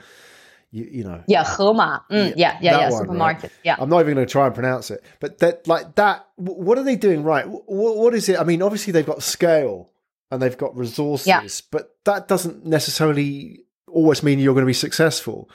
[0.71, 1.23] you, you know.
[1.27, 2.03] Yeah, Hema.
[2.11, 3.43] Mm, yeah, yeah, yeah, one, supermarket.
[3.43, 3.59] Right?
[3.63, 3.75] Yeah.
[3.79, 6.27] I'm not even going to try and pronounce it, but that like that.
[6.35, 7.47] What are they doing right?
[7.47, 8.39] What, what is it?
[8.39, 9.89] I mean, obviously they've got scale
[10.31, 11.47] and they've got resources, yeah.
[11.71, 15.49] but that doesn't necessarily always mean you're going to be successful.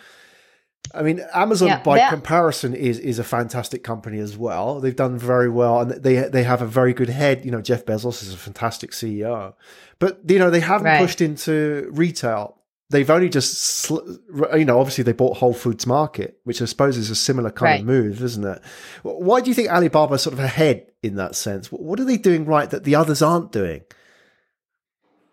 [0.93, 4.81] I mean, Amazon yeah, by comparison is is a fantastic company as well.
[4.81, 7.45] They've done very well, and they they have a very good head.
[7.45, 9.55] You know, Jeff Bezos is a fantastic CEO,
[9.99, 10.99] but you know they haven't right.
[10.99, 12.59] pushed into retail
[12.95, 17.11] they've only just, you know, obviously they bought Whole Foods Market, which I suppose is
[17.11, 17.81] a similar kind right.
[17.81, 18.63] of move, isn't it?
[19.03, 21.73] Why do you think Alibaba is sort of ahead in that sense?
[21.73, 23.83] What are they doing right that the others aren't doing?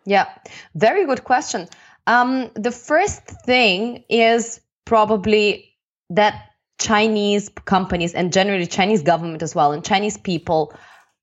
[0.06, 0.28] Yeah,
[0.74, 1.68] very good question.
[2.08, 5.76] Um, the first thing is probably
[6.10, 10.74] that Chinese companies and generally Chinese government as well and Chinese people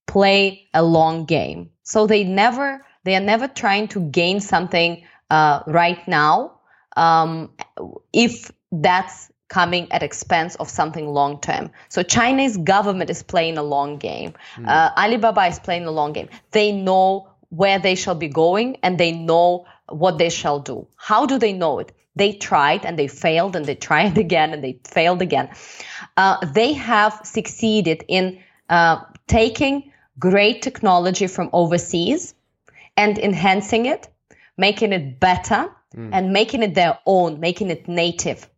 [0.06, 1.70] play a long game.
[1.82, 6.58] So they never they are never trying to gain something uh, right now
[6.96, 7.50] um,
[8.12, 11.70] if that's coming at expense of something long term.
[11.88, 14.34] So Chinese government is playing a long game.
[14.56, 14.68] Mm.
[14.68, 16.28] Uh, Alibaba is playing a long game.
[16.50, 20.86] They know where they shall be going and they know what they shall do.
[20.96, 21.92] How do they know it?
[22.14, 25.48] They tried and they failed and they tried again and they failed again.
[26.16, 32.34] Uh, they have succeeded in uh, taking great technology from overseas
[32.96, 34.08] and enhancing it
[34.58, 36.10] making it better mm.
[36.12, 38.48] and making it their own, making it native.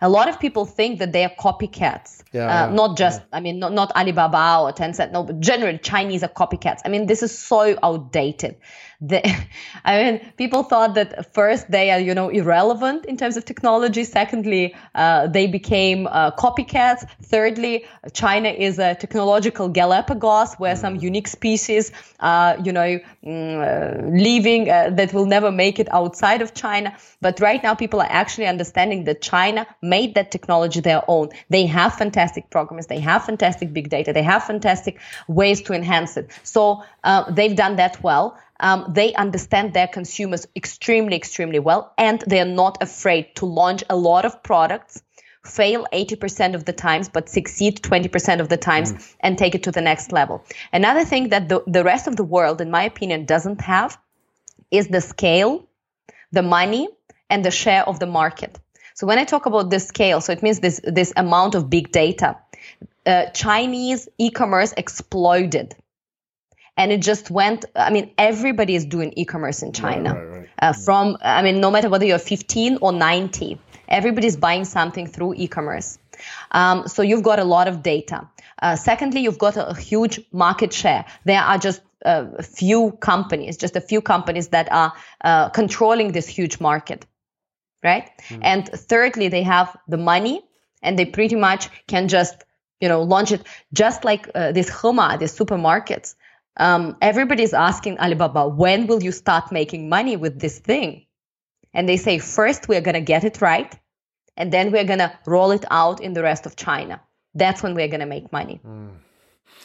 [0.00, 2.22] A lot of people think that they are copycats.
[2.32, 5.78] Yeah, uh, yeah, not just, I mean, not, not Alibaba or Tencent, no, but generally
[5.78, 6.80] Chinese are copycats.
[6.84, 8.56] I mean, this is so outdated.
[9.00, 9.22] The,
[9.84, 14.04] I mean, people thought that first they are, you know, irrelevant in terms of technology.
[14.04, 17.06] Secondly, uh, they became uh, copycats.
[17.22, 24.68] Thirdly, China is a technological Galapagos where some unique species, uh, you know, mm, leaving
[24.68, 26.96] uh, that will never make it outside of China.
[27.20, 31.28] But right now, people are actually understanding that China made that technology their own.
[31.50, 32.88] They have fantastic programs.
[32.88, 34.12] They have fantastic big data.
[34.12, 36.30] They have fantastic ways to enhance it.
[36.42, 38.38] So uh, they've done that well.
[38.60, 43.96] Um, they understand their consumers extremely, extremely well, and they're not afraid to launch a
[43.96, 45.02] lot of products,
[45.44, 49.14] fail 80% of the times, but succeed 20% of the times mm.
[49.20, 50.44] and take it to the next level.
[50.72, 53.96] Another thing that the, the rest of the world, in my opinion, doesn't have
[54.70, 55.66] is the scale,
[56.32, 56.88] the money,
[57.30, 58.58] and the share of the market.
[58.94, 61.92] So when I talk about the scale, so it means this, this amount of big
[61.92, 62.36] data.
[63.06, 65.76] Uh, Chinese e-commerce exploded
[66.78, 70.14] and it just went i mean everybody is doing e-commerce in china.
[70.14, 70.48] right, right, right.
[70.62, 75.34] Uh, from i mean no matter whether you're 15 or 90 everybody's buying something through
[75.34, 75.98] e-commerce.
[76.50, 78.28] Um, so you've got a lot of data.
[78.60, 81.04] Uh, secondly you've got a, a, huge market share.
[81.24, 84.92] There are just uh, a few companies just a few companies that are
[85.24, 87.06] uh, controlling this huge market
[87.82, 88.10] right?
[88.28, 88.40] Mm.
[88.42, 90.42] and thirdly they have the money
[90.82, 92.44] and they pretty much can just
[92.80, 96.14] you know launch it just like uh, this Hema, these supermarkets
[96.58, 101.06] um, everybody's asking Alibaba, when will you start making money with this thing?
[101.74, 103.78] And they say, first, we're going to get it right.
[104.36, 107.00] And then we're going to roll it out in the rest of China.
[107.34, 108.60] That's when we're going to make money.
[108.66, 108.90] Mm.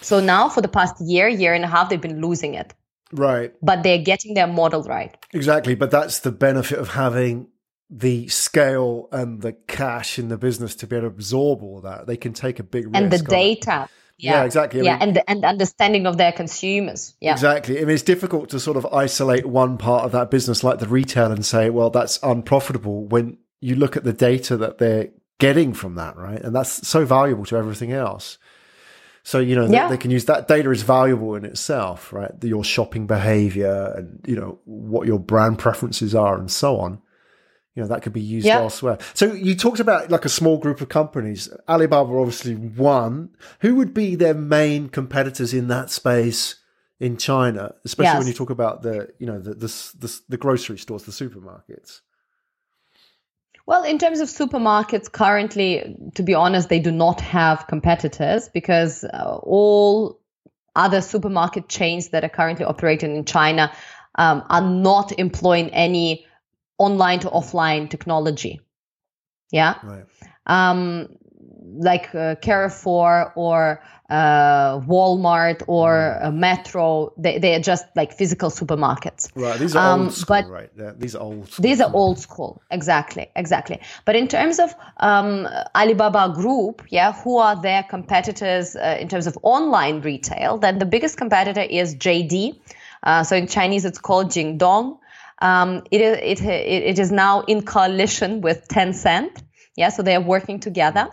[0.01, 2.73] So now, for the past year, year and a half, they've been losing it.
[3.11, 3.53] Right.
[3.61, 5.15] But they're getting their model right.
[5.33, 5.75] Exactly.
[5.75, 7.47] But that's the benefit of having
[7.89, 12.07] the scale and the cash in the business to be able to absorb all that.
[12.07, 12.95] They can take a big risk.
[12.95, 13.87] And the data.
[14.17, 14.81] Yeah, yeah exactly.
[14.81, 17.15] I yeah, mean, and the, and understanding of their consumers.
[17.19, 17.77] Yeah, exactly.
[17.77, 20.87] I mean, it's difficult to sort of isolate one part of that business, like the
[20.87, 23.05] retail, and say, well, that's unprofitable.
[23.05, 27.05] When you look at the data that they're getting from that, right, and that's so
[27.05, 28.37] valuable to everything else.
[29.25, 29.87] So you know yeah.
[29.87, 32.31] they, they, can use that data is valuable in itself, right?
[32.43, 37.01] Your shopping behavior and you know what your brand preferences are and so on
[37.75, 38.57] you know that could be used yeah.
[38.57, 43.75] elsewhere so you talked about like a small group of companies alibaba obviously one who
[43.75, 46.55] would be their main competitors in that space
[46.99, 48.19] in china especially yes.
[48.19, 49.67] when you talk about the you know the, the,
[49.99, 52.01] the the grocery stores the supermarkets
[53.65, 59.05] well, in terms of supermarkets, currently, to be honest, they do not have competitors because
[59.05, 60.19] uh, all
[60.75, 63.71] other supermarket chains that are currently operating in China
[64.15, 66.25] um, are not employing any
[66.83, 68.61] online to offline technology.
[69.51, 69.75] Yeah.
[69.83, 70.05] Right.
[70.45, 71.09] Um,
[71.75, 76.35] like uh, Carrefour or uh, Walmart or mm.
[76.35, 79.29] Metro, they, they are just like physical supermarkets.
[79.35, 79.59] Right.
[79.59, 80.69] These are um, old school, but right?
[80.77, 81.63] Yeah, these are old school.
[81.63, 82.61] These are old school.
[82.69, 83.29] Exactly.
[83.35, 83.79] Exactly.
[84.05, 89.27] But in terms of um, Alibaba Group, yeah, who are their competitors uh, in terms
[89.27, 90.57] of online retail?
[90.57, 92.59] Then the biggest competitor is JD.
[93.03, 94.97] Uh, so in Chinese, it's called Jingdong.
[95.43, 99.43] Um, it, is, it, it is now in coalition with Tencent.
[99.75, 101.09] Yeah, so they are working together.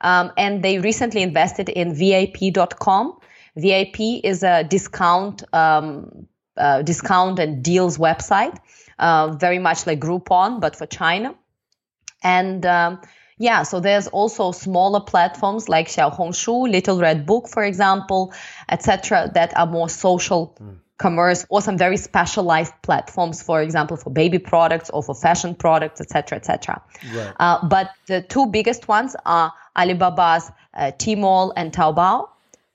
[0.00, 3.18] Um, and they recently invested in VIP.com.
[3.56, 8.56] VIP is a discount, um, uh, discount and deals website,
[9.00, 11.34] uh, very much like Groupon, but for China.
[12.22, 13.00] And um,
[13.36, 18.32] yeah, so there's also smaller platforms like Xiaohongshu, Little Red Book, for example,
[18.68, 24.10] etc., that are more social mm commerce or some very specialized platforms, for example, for
[24.10, 26.80] baby products or for fashion products, etc., etc.
[27.12, 27.32] Right.
[27.40, 32.28] Uh, but the two biggest ones are Alibaba's uh, Tmall and Taobao,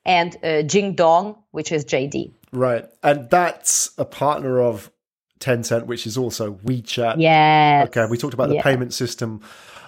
[0.06, 2.32] and uh, Jingdong, which is JD.
[2.52, 4.92] Right, and that's a partner of
[5.40, 7.16] Tencent, which is also WeChat.
[7.18, 7.86] Yeah.
[7.88, 9.42] Okay, we talked about the payment system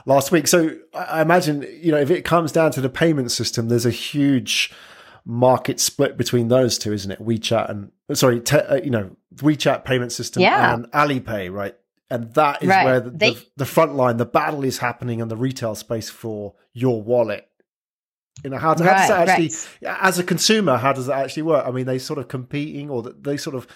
[0.05, 0.47] last week.
[0.47, 3.91] So I imagine, you know, if it comes down to the payment system, there's a
[3.91, 4.73] huge
[5.25, 7.19] market split between those two, isn't it?
[7.19, 10.73] WeChat and sorry, te, uh, you know, WeChat payment system yeah.
[10.73, 11.75] and Alipay, right?
[12.09, 12.85] And that is right.
[12.85, 16.09] where the, they, the, the front line, the battle is happening in the retail space
[16.09, 17.47] for your wallet.
[18.43, 19.51] You know, how, how right, does that actually,
[19.87, 19.97] right.
[20.01, 21.67] as a consumer, how does that actually work?
[21.67, 23.67] I mean, they sort of competing or they sort of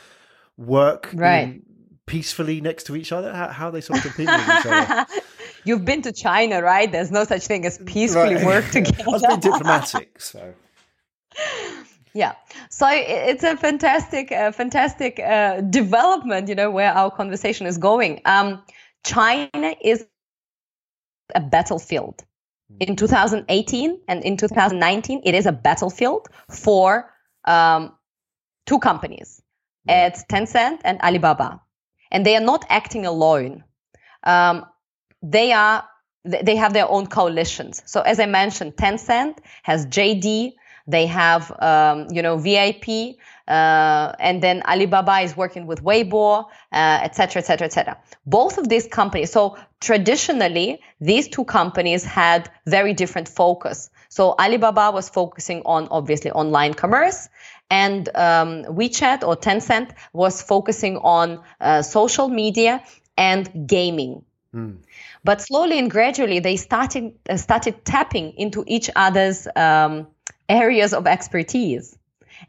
[0.58, 1.62] work right.
[2.06, 3.34] peacefully next to each other?
[3.34, 5.06] How, how are they sort of competing with each other?
[5.65, 6.91] You've been to China, right?
[6.91, 9.04] There's no such thing as peacefully work together.
[9.08, 10.54] I've been diplomatic, so
[12.13, 12.34] yeah
[12.69, 18.21] so it's a fantastic uh, fantastic uh, development you know where our conversation is going
[18.25, 18.62] um,
[19.04, 20.06] china is
[21.35, 22.23] a battlefield.
[22.79, 27.12] In 2018 and in 2019, it is a battlefield for
[27.46, 27.94] um,
[28.65, 29.42] two companies.
[29.87, 31.62] It's Tencent and Alibaba,
[32.10, 33.63] and they are not acting alone.
[34.23, 34.65] Um,
[35.21, 35.83] they are
[36.23, 37.83] they have their own coalitions.
[37.85, 40.54] So as I mentioned, Tencent has JD,
[40.88, 43.17] they have um, you know VIP,
[43.48, 47.98] uh, and then Alibaba is working with Weibo, etc., etc., etc.
[48.25, 49.31] Both of these companies.
[49.31, 53.90] So traditionally, these two companies had very different focus.
[54.10, 57.29] So Alibaba was focusing on obviously online commerce,
[57.69, 62.84] and um, WeChat or Tencent was focusing on uh, social media
[63.17, 64.23] and gaming.
[64.54, 64.77] Mm.
[65.23, 70.08] But slowly and gradually, they started uh, started tapping into each other's um,
[70.50, 71.98] areas of expertise.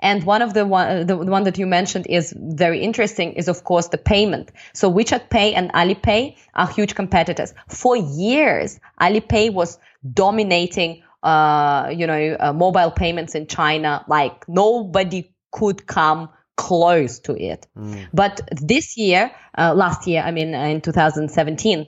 [0.01, 3.65] And one of the one, the one that you mentioned is very interesting is of
[3.65, 4.51] course the payment.
[4.73, 7.55] So WeChat Pay and Alipay are huge competitors.
[7.69, 9.79] For years, Alipay was
[10.13, 14.05] dominating, uh, you know, uh, mobile payments in China.
[14.09, 17.67] Like nobody could come close to it.
[17.77, 18.09] Mm.
[18.13, 21.87] But this year, uh, last year, I mean, in 2017,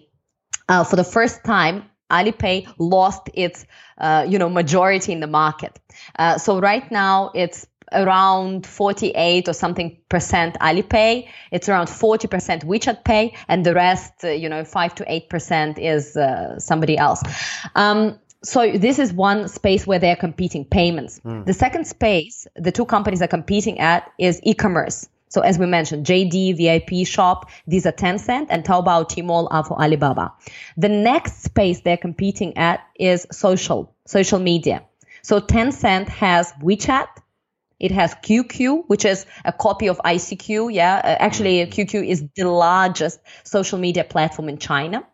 [0.68, 3.66] uh, for the first time, Alipay lost its,
[3.98, 5.78] uh, you know, majority in the market.
[6.18, 11.28] Uh, so right now it's around 48 or something percent Alipay.
[11.50, 15.78] It's around 40% WeChat Pay, and the rest, uh, you know, five to eight percent
[15.78, 17.22] is uh, somebody else.
[17.74, 21.20] Um, so this is one space where they're competing payments.
[21.20, 21.46] Mm.
[21.46, 25.08] The second space the two companies are competing at is e-commerce.
[25.36, 29.78] So as we mentioned, JD, VIP Shop, these are Tencent and Taobao, Tmall are for
[29.78, 30.32] Alibaba.
[30.78, 34.82] The next space they're competing at is social, social media.
[35.20, 37.08] So Tencent has WeChat,
[37.78, 40.72] it has QQ, which is a copy of ICQ.
[40.72, 45.06] Yeah, uh, actually, QQ is the largest social media platform in China.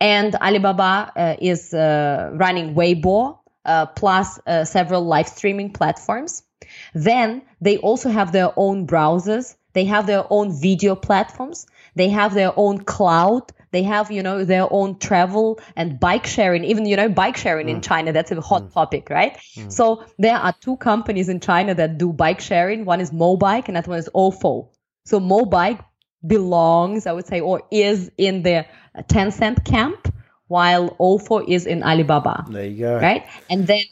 [0.00, 6.44] And Alibaba uh, is uh, running Weibo uh, plus uh, several live streaming platforms.
[6.94, 9.54] Then they also have their own browsers.
[9.72, 11.66] They have their own video platforms.
[11.94, 13.52] They have their own cloud.
[13.72, 17.66] They have, you know, their own travel and bike sharing, even, you know, bike sharing
[17.66, 17.70] mm.
[17.70, 18.12] in China.
[18.12, 18.72] That's a hot mm.
[18.72, 19.36] topic, right?
[19.54, 19.70] Mm.
[19.70, 22.84] So there are two companies in China that do bike sharing.
[22.84, 24.70] One is Mobike and that one is Ofo.
[25.04, 25.84] So Mobike
[26.26, 28.66] belongs, I would say, or is in the
[29.08, 30.12] Tencent camp
[30.48, 32.46] while Ofo is in Alibaba.
[32.48, 32.96] There you go.
[32.96, 33.26] Right.
[33.50, 33.82] And then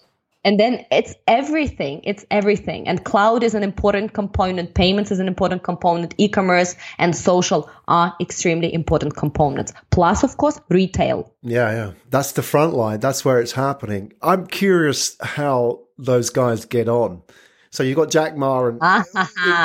[0.44, 2.02] and then it's everything.
[2.04, 2.86] It's everything.
[2.86, 4.74] And cloud is an important component.
[4.74, 6.14] Payments is an important component.
[6.18, 9.72] E-commerce and social are extremely important components.
[9.90, 11.32] Plus, of course, retail.
[11.42, 11.92] Yeah, yeah.
[12.10, 13.00] That's the front line.
[13.00, 14.12] That's where it's happening.
[14.20, 17.22] I'm curious how those guys get on.
[17.70, 19.04] So you've got Jack Ma and ah,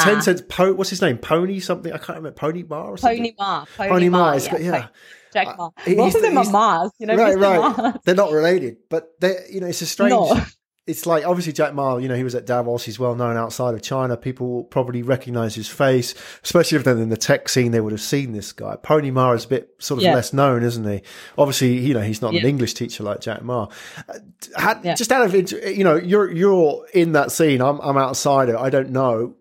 [0.01, 0.73] Tencent's Po.
[0.73, 1.19] What's his name?
[1.19, 1.93] Pony something.
[1.93, 2.31] I can't remember.
[2.31, 3.19] Pony Ma or something.
[3.19, 3.65] Pony Ma.
[3.77, 4.17] Pony, Pony Ma.
[4.17, 4.57] Ma yeah.
[4.57, 4.87] yeah.
[5.31, 5.69] Jack Ma.
[5.85, 6.91] Uh, Both of them are Mars.
[6.97, 7.77] You know, right, right.
[7.77, 7.95] Mars.
[8.05, 10.11] They're not related, but they're you know, it's a strange.
[10.11, 10.41] No
[10.89, 12.83] it's like obviously Jack Ma, you know, he was at Davos.
[12.83, 14.17] He's well known outside of China.
[14.17, 17.71] People probably recognize his face, especially if they're in the tech scene.
[17.71, 18.75] They would have seen this guy.
[18.75, 20.15] Pony Ma is a bit sort of yeah.
[20.15, 21.01] less known, isn't he?
[21.37, 22.41] Obviously, you know, he's not yeah.
[22.41, 23.67] an English teacher like Jack Ma.
[24.07, 24.95] Uh, yeah.
[24.95, 27.61] Just out of you know, you're you're in that scene.
[27.61, 28.55] I'm I'm outside it.
[28.55, 29.35] I don't know.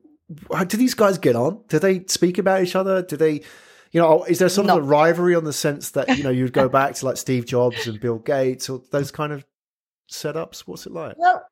[0.66, 1.62] Do these guys get on?
[1.68, 3.03] Do they speak about each other?
[3.03, 3.40] Do they?
[3.90, 4.76] You know, is there sort no.
[4.76, 7.46] of a rivalry on the sense that you know you'd go back to like Steve
[7.46, 9.46] Jobs and Bill Gates or those kind of
[10.11, 10.61] setups?
[10.61, 11.16] What's it like?
[11.18, 11.44] Well,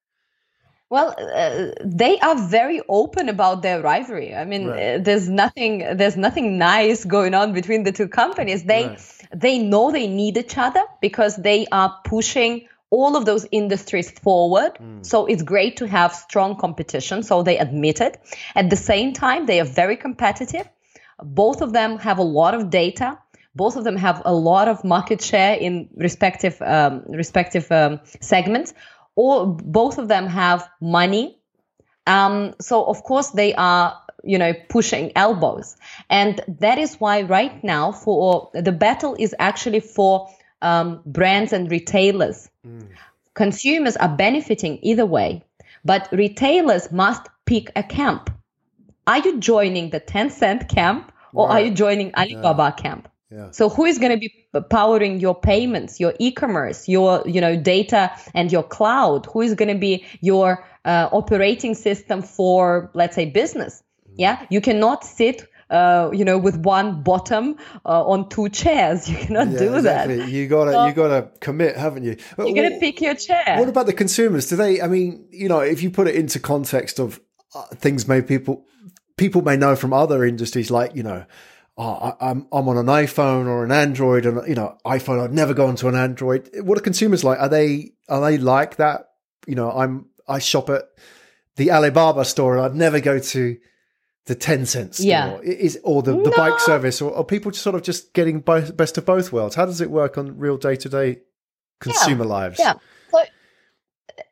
[0.89, 4.35] well, uh, they are very open about their rivalry.
[4.35, 4.95] I mean, right.
[4.95, 8.63] uh, there's nothing there's nothing nice going on between the two companies.
[8.63, 9.29] They right.
[9.35, 14.79] they know they need each other because they are pushing all of those industries forward.
[14.81, 15.05] Mm.
[15.05, 17.25] So it's great to have strong competition.
[17.25, 18.21] So they admit it.
[18.55, 20.69] At the same time, they are very competitive.
[21.21, 23.19] Both of them have a lot of data
[23.57, 28.75] both of them have a lot of market share in respective um, respective um, segments
[29.15, 31.39] or both of them have money
[32.07, 35.77] um, so of course they are you know pushing elbows
[36.11, 40.29] and that is why right now for the battle is actually for
[40.63, 42.87] um, brands and retailers mm.
[43.35, 45.43] consumers are benefiting either way
[45.85, 48.31] but retailers must pick a camp
[49.07, 51.55] are you joining the Tencent camp or right.
[51.55, 52.83] are you joining alibaba yeah.
[52.83, 53.51] camp yeah.
[53.51, 54.33] So who is going to be
[54.71, 59.27] powering your payments, your e-commerce, your you know data and your cloud?
[59.27, 63.83] Who is going to be your uh, operating system for let's say business?
[64.17, 69.09] Yeah, you cannot sit uh, you know, with one bottom uh, on two chairs.
[69.17, 70.17] You cannot yeah, do exactly.
[70.19, 70.29] that.
[70.29, 72.17] You gotta, so, you gotta commit, haven't you?
[72.39, 73.57] You gotta pick your chair.
[73.59, 74.49] What about the consumers?
[74.49, 74.81] Do they?
[74.81, 77.21] I mean, you know, if you put it into context of
[77.55, 78.65] uh, things, may people
[79.17, 81.25] people may know from other industries, like you know,
[81.77, 85.23] oh, I, am I'm on an iPhone or an Android, and you know, iPhone.
[85.23, 86.51] I'd never go onto an Android.
[86.63, 87.39] What are consumers like?
[87.39, 89.09] Are they are they like that?
[89.47, 90.85] You know, I'm I shop at
[91.57, 93.57] the Alibaba store, and I'd never go to
[94.27, 95.39] the Tencent store, yeah.
[95.41, 96.37] is or the, the no.
[96.37, 99.55] bike service, or are people just sort of just getting both, best of both worlds?
[99.55, 101.21] How does it work on real day to day
[101.81, 102.31] consumer yeah.
[102.31, 102.59] lives?
[102.59, 102.75] Yeah.
[103.13, 103.23] So,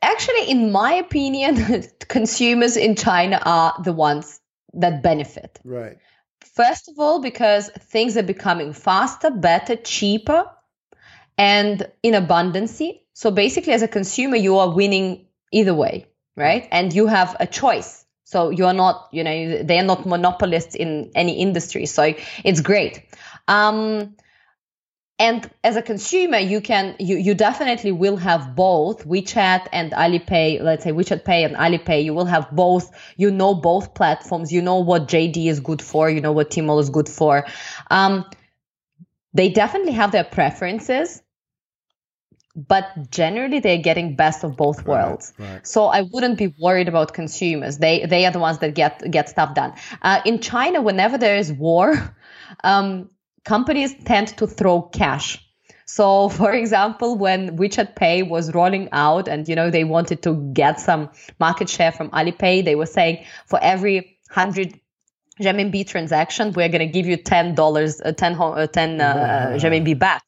[0.02, 4.40] actually, in my opinion, consumers in China are the ones
[4.72, 5.60] that benefit.
[5.64, 5.98] Right.
[6.44, 10.44] First of all, because things are becoming faster, better, cheaper,
[11.38, 12.80] and in abundance.
[13.12, 16.68] So basically, as a consumer, you are winning either way, right?
[16.70, 18.04] And you have a choice.
[18.24, 21.86] So you are not, you know, they are not monopolists in any industry.
[21.86, 22.14] So
[22.44, 23.04] it's great.
[23.48, 24.16] Um,
[25.18, 30.60] and as a consumer you can you, you definitely will have both wechat and alipay
[30.60, 32.90] let's say wechat pay and alipay you will have both.
[33.16, 34.52] You know both platforms.
[34.52, 36.10] You know what jd is good for.
[36.10, 37.46] You know what tmall is good for.
[37.90, 38.24] Um,
[39.32, 41.22] they definitely have their preferences
[42.56, 45.32] but generally they're getting best of both worlds.
[45.38, 45.66] right, right.
[45.66, 47.78] so i wouldn't be worried about consumers.
[47.78, 49.74] They they are the ones that get get stuff done.
[50.02, 52.16] Uh, in china whenever there is war
[52.64, 53.10] um,
[53.44, 55.40] companies tend to throw cash.
[55.86, 60.34] So, for example, when WeChat Pay was rolling out and, you know, they wanted to
[60.52, 64.80] get some market share from Alipay, they were saying for every 100
[65.40, 70.22] renminbi transaction, we're going to give you $10, uh, 10, uh, 10 uh, renminbi back.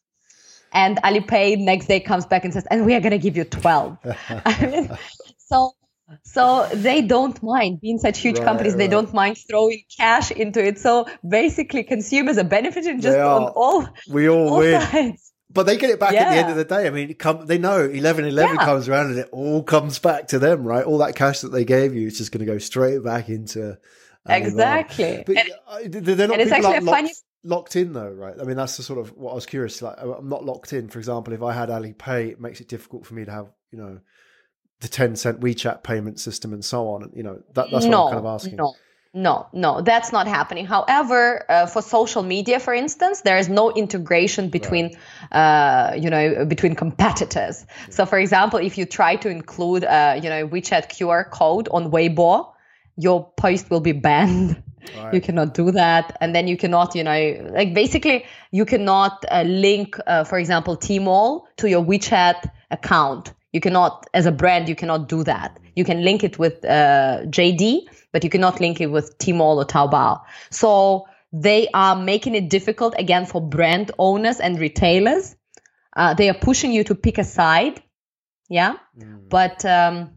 [0.73, 3.45] And Alipay next day comes back and says, and we are going to give you
[3.45, 3.99] 12.
[4.45, 4.91] I mean,
[5.39, 5.76] so
[6.23, 8.75] so they don't mind being such huge right, companies.
[8.75, 8.79] Right.
[8.79, 10.79] They don't mind throwing cash into it.
[10.79, 13.41] So basically, consumers are benefiting just are.
[13.41, 13.89] on all.
[14.09, 14.81] We all, all win.
[14.81, 15.33] Sides.
[15.49, 16.25] But they get it back yeah.
[16.25, 16.87] at the end of the day.
[16.87, 18.65] I mean, come, they know 11 11 yeah.
[18.65, 20.85] comes around and it all comes back to them, right?
[20.85, 23.79] All that cash that they gave you is just going to go straight back into.
[24.29, 25.23] Exactly.
[25.25, 25.79] But and, uh,
[26.15, 28.35] they're not people like locked, locked in, though, right?
[28.39, 29.81] I mean, that's the sort of what I was curious.
[29.81, 30.89] Like, I'm not locked in.
[30.89, 33.79] For example, if I had Alipay, it makes it difficult for me to have, you
[33.79, 34.01] know,
[34.81, 37.11] the Tencent WeChat payment system and so on.
[37.15, 38.57] You know, that, that's no, what I'm kind of asking.
[38.57, 38.75] No,
[39.17, 40.67] no, no, that's not happening.
[40.67, 44.95] However, uh, for social media, for instance, there is no integration between,
[45.33, 45.93] right.
[45.93, 47.65] uh, you know, between competitors.
[47.67, 47.85] Yeah.
[47.89, 51.91] So, for example, if you try to include, uh, you know, WeChat QR code on
[51.91, 52.53] Weibo,
[52.97, 54.63] your post will be banned.
[54.97, 55.15] Right.
[55.15, 59.43] You cannot do that, and then you cannot, you know, like basically, you cannot uh,
[59.43, 64.75] link, uh, for example, Tmall to your WeChat account you cannot, as a brand, you
[64.75, 65.59] cannot do that.
[65.75, 69.65] You can link it with uh, JD, but you cannot link it with Tmall or
[69.65, 70.21] Taobao.
[70.51, 75.37] So they are making it difficult again for brand owners and retailers.
[75.95, 77.83] Uh, they are pushing you to pick a side,
[78.49, 78.77] yeah.
[78.99, 79.29] Mm.
[79.29, 80.11] But um,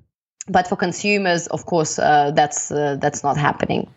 [0.48, 3.90] but for consumers, of course, uh, that's uh, that's not happening.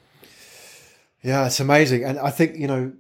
[1.22, 2.92] Yeah, it's amazing, and I think you know,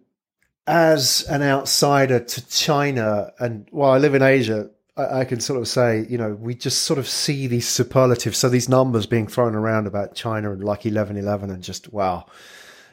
[0.66, 5.66] as an outsider to China, and while I live in Asia, I, can sort of
[5.68, 8.36] say, you know, we just sort of see these superlatives.
[8.36, 12.26] So these numbers being thrown around about China and like 11 11 and just wow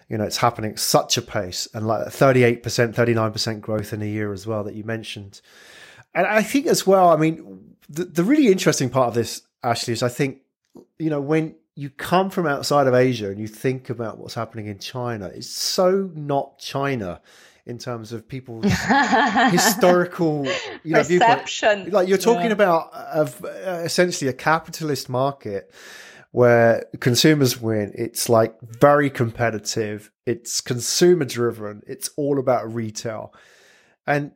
[0.10, 4.06] you know, it's happening at such a pace and like 38%, 39% growth in a
[4.06, 5.39] year as well that you mentioned.
[6.16, 9.93] And I think as well, I mean, the, the really interesting part of this, Ashley,
[9.93, 10.39] is I think,
[10.97, 14.66] you know, when you come from outside of Asia and you think about what's happening
[14.66, 17.22] in China, it's so not China
[17.70, 18.65] in terms of people's
[19.51, 20.45] historical
[20.84, 21.70] you know, perception.
[21.76, 21.93] Viewpoint.
[21.93, 22.53] Like you're talking yeah.
[22.53, 25.72] about of uh, essentially a capitalist market
[26.32, 27.91] where consumers win.
[27.95, 30.11] It's like very competitive.
[30.26, 31.82] It's consumer driven.
[31.88, 33.34] It's all about retail.
[34.05, 34.32] And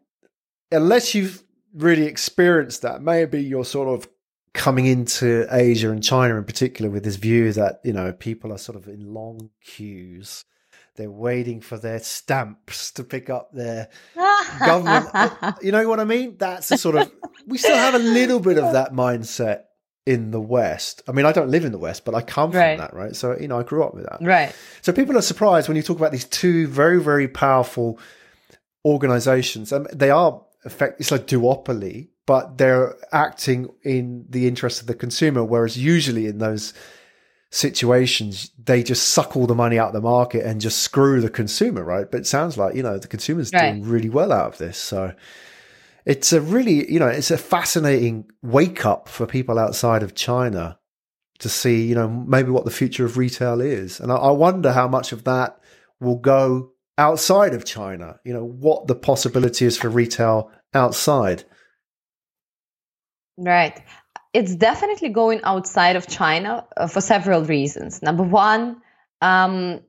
[0.71, 4.07] unless you've really experienced that, maybe you're sort of
[4.53, 8.59] coming into Asia and China in particular with this view that, you know, people are
[8.59, 10.45] sort of in long queues
[10.95, 13.89] they're waiting for their stamps to pick up their
[14.59, 15.09] government.
[15.61, 16.37] You know what I mean?
[16.37, 17.11] That's a sort of,
[17.47, 19.63] we still have a little bit of that mindset
[20.05, 21.01] in the West.
[21.07, 22.77] I mean, I don't live in the West, but I come right.
[22.77, 23.15] from that, right?
[23.15, 24.19] So, you know, I grew up with that.
[24.21, 24.53] Right.
[24.81, 27.99] So people are surprised when you talk about these two very, very powerful
[28.85, 29.71] organizations.
[29.71, 34.93] And they are, effect, it's like duopoly, but they're acting in the interest of the
[34.93, 36.73] consumer, whereas usually in those
[37.53, 41.29] situations, they just suck all the money out of the market and just screw the
[41.29, 42.09] consumer, right?
[42.09, 43.73] But it sounds like, you know, the consumer's right.
[43.73, 44.75] doing really well out of this.
[44.75, 45.13] So
[46.03, 50.79] it's a really, you know, it's a fascinating wake up for people outside of China
[51.39, 53.99] to see, you know, maybe what the future of retail is.
[53.99, 55.59] And I, I wonder how much of that
[55.99, 61.43] will go outside of China, you know, what the possibility is for retail outside.
[63.37, 63.79] Right
[64.33, 68.01] it's definitely going outside of China uh, for several reasons.
[68.01, 68.81] Number one,
[69.21, 69.79] um,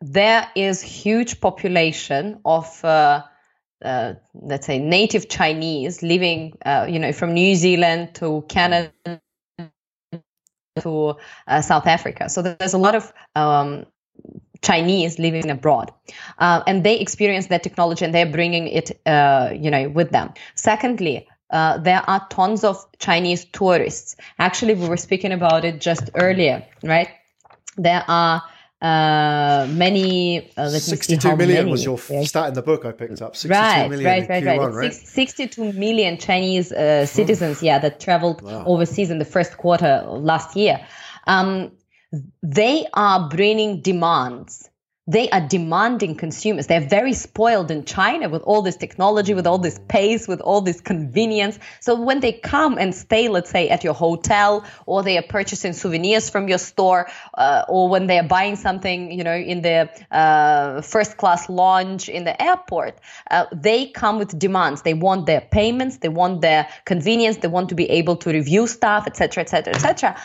[0.00, 3.22] there is huge population of uh,
[3.84, 8.90] uh, let's say native Chinese living, uh, you know, from New Zealand to Canada
[10.78, 12.28] to uh, South Africa.
[12.30, 13.84] So there's a lot of um,
[14.62, 15.92] Chinese living abroad,
[16.38, 20.32] uh, and they experience that technology and they're bringing it, you know, with them.
[20.54, 21.26] Secondly.
[21.50, 24.16] Uh, there are tons of Chinese tourists.
[24.38, 27.08] Actually, we were speaking about it just earlier, right?
[27.76, 28.42] There are
[28.82, 30.50] uh, many.
[30.56, 33.36] Uh, let 62 million was your stat in the book I picked up.
[33.36, 34.74] 62 right, million right, right, Q1, right.
[34.74, 34.94] right?
[34.94, 38.64] Six, 62 million Chinese uh, citizens, yeah, that traveled Wow.
[38.64, 40.80] overseas in the first quarter last year.
[41.26, 41.72] Um,
[42.42, 44.69] they are bringing demands.
[45.10, 46.68] They are demanding consumers.
[46.68, 50.60] They're very spoiled in China with all this technology, with all this pace, with all
[50.60, 51.58] this convenience.
[51.80, 55.72] So when they come and stay, let's say, at your hotel, or they are purchasing
[55.72, 59.90] souvenirs from your store, uh, or when they are buying something, you know, in the
[60.12, 63.00] uh, first class lounge in the airport,
[63.32, 64.82] uh, they come with demands.
[64.82, 68.68] They want their payments, they want their convenience, they want to be able to review
[68.68, 70.16] stuff, etc., etc., etc.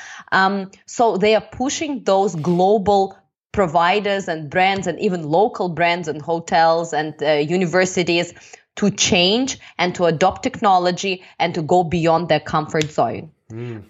[0.86, 3.18] So they are pushing those global
[3.56, 8.34] providers and brands and even local brands and hotels and uh, universities
[8.76, 13.32] to change and to adopt technology and to go beyond their comfort zone.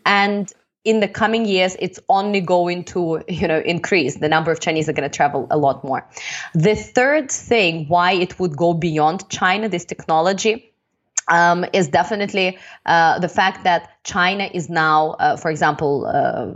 [0.05, 0.53] And
[0.83, 4.17] in the coming years, it's only going to, you know, increase.
[4.17, 6.07] The number of Chinese are going to travel a lot more.
[6.53, 10.71] The third thing why it would go beyond China, this technology,
[11.27, 16.51] um, is definitely uh, the fact that China is now, uh, for example, uh,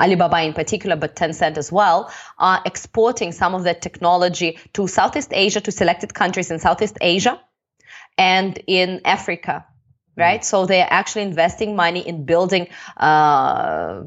[0.00, 5.30] Alibaba in particular, but Tencent as well, are exporting some of that technology to Southeast
[5.32, 7.40] Asia, to selected countries in Southeast Asia
[8.16, 9.66] and in Africa.
[10.16, 12.68] Right, so they are actually investing money in building
[12.98, 14.04] uh,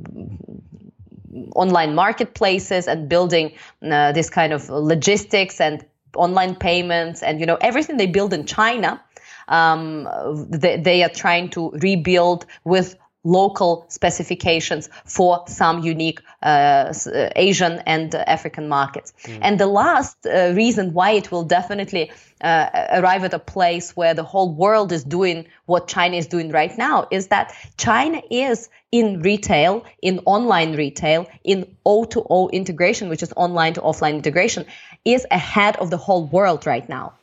[1.53, 3.51] online marketplaces and building
[3.84, 8.45] uh, this kind of logistics and online payments and you know everything they build in
[8.45, 9.01] China
[9.47, 10.07] um,
[10.49, 17.79] they, they are trying to rebuild with local specifications for some unique uh, uh, Asian
[17.85, 19.11] and African markets.
[19.41, 24.13] And the last uh, reason why it will definitely uh, arrive at a place where
[24.13, 28.69] the whole world is doing what China is doing right now is that China is
[28.91, 34.65] in retail, in online retail, in O2O integration, which is online to offline integration,
[35.03, 37.13] is ahead of the whole world right now.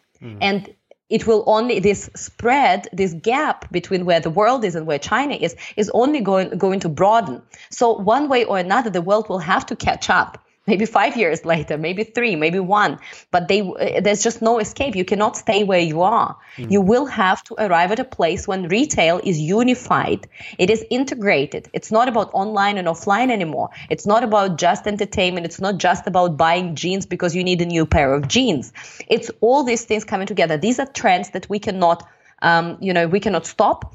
[0.42, 0.74] And
[1.10, 5.34] it will only this spread this gap between where the world is and where china
[5.34, 7.42] is is only going going to broaden.
[7.70, 11.44] So one way or another the world will have to catch up maybe 5 years
[11.44, 12.98] later maybe 3 maybe 1
[13.30, 14.94] but they uh, there's just no escape.
[14.96, 16.36] You cannot stay where you are.
[16.56, 20.28] You will have to arrive at a place when retail is unified.
[20.58, 21.68] It is integrated.
[21.72, 23.70] It's not about online and offline anymore.
[23.90, 25.46] It's not about just entertainment.
[25.46, 28.72] It's not just about buying jeans because you need a new pair of jeans.
[29.08, 30.56] It's all these things coming together.
[30.56, 32.06] These are trends that we cannot
[32.42, 33.94] um, you know we cannot stop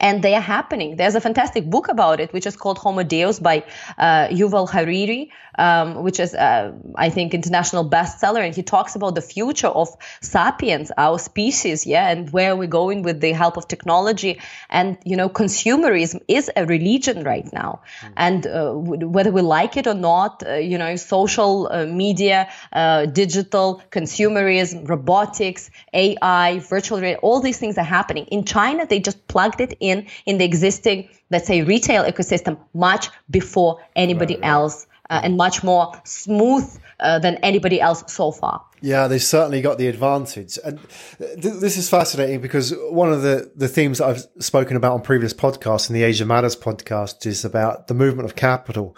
[0.00, 0.96] and they are happening.
[0.96, 3.64] There's a fantastic book about it, which is called Homo Deus by
[3.98, 8.44] uh, Yuval Harari, um, which is, uh, I think, international bestseller.
[8.44, 9.88] And he talks about the future of
[10.22, 14.40] sapiens, our species, yeah, and where we're going with the help of technology.
[14.70, 17.82] And you know, consumerism is a religion right now,
[18.16, 22.48] and uh, w- whether we like it or not, uh, you know, social uh, media,
[22.72, 28.24] uh, digital consumerism, robotics, AI, virtual reality, all these things are happening.
[28.26, 29.89] In China, they just plugged it in
[30.26, 35.92] in the existing, let's say, retail ecosystem much before anybody else, uh, and much more
[36.04, 36.66] smooth
[37.00, 38.64] uh, than anybody else so far.
[38.82, 40.58] Yeah, they certainly got the advantage.
[40.64, 40.78] And
[41.18, 45.02] th- this is fascinating because one of the, the themes that I've spoken about on
[45.02, 48.96] previous podcasts in the Asia Matters podcast is about the movement of capital.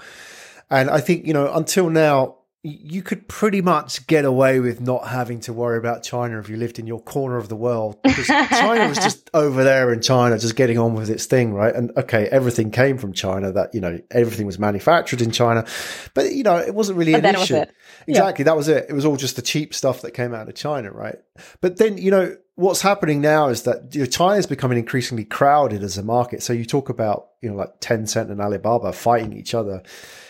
[0.71, 5.09] And I think, you know, until now, you could pretty much get away with not
[5.09, 8.27] having to worry about China if you lived in your corner of the world because
[8.51, 11.75] China was just over there in China, just getting on with its thing, right?
[11.75, 15.67] And okay, everything came from China that, you know, everything was manufactured in China,
[16.15, 17.65] but, you know, it wasn't really an was issue.
[18.07, 18.45] Exactly.
[18.45, 18.87] That was it.
[18.89, 21.19] It was all just the cheap stuff that came out of China, right?
[21.61, 25.25] But then, you know, what's happening now is that you know, China is becoming increasingly
[25.25, 26.45] crowded as a market.
[26.45, 29.83] So you talk about, you know, like Tencent and Alibaba fighting each other.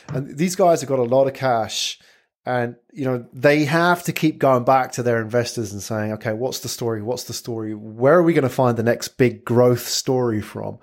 [0.09, 1.99] And these guys have got a lot of cash
[2.45, 6.33] and, you know, they have to keep going back to their investors and saying, okay,
[6.33, 7.01] what's the story?
[7.01, 7.75] What's the story?
[7.75, 10.79] Where are we going to find the next big growth story from?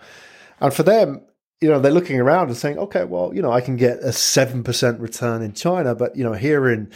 [0.62, 1.22] And for them,
[1.60, 4.10] you know, they're looking around and saying, okay, well, you know, I can get a
[4.10, 6.92] 7% return in China, but, you know, here in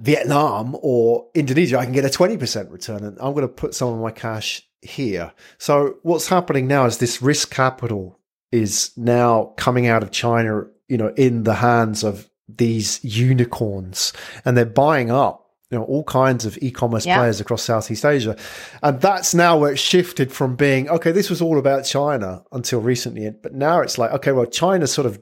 [0.00, 3.92] Vietnam or Indonesia, I can get a 20% return and I'm going to put some
[3.92, 5.32] of my cash here.
[5.58, 8.18] So what's happening now is this risk capital
[8.50, 14.12] is now coming out of China, you know, in the hands of these unicorns
[14.44, 15.38] and they're buying up
[15.70, 17.16] you know all kinds of e-commerce Yeah.
[17.18, 18.36] players across Southeast Asia,
[18.82, 21.12] and that's now where it's shifted from being okay.
[21.12, 25.06] This was all about China until recently, but now it's like okay, well, China's sort
[25.06, 25.18] of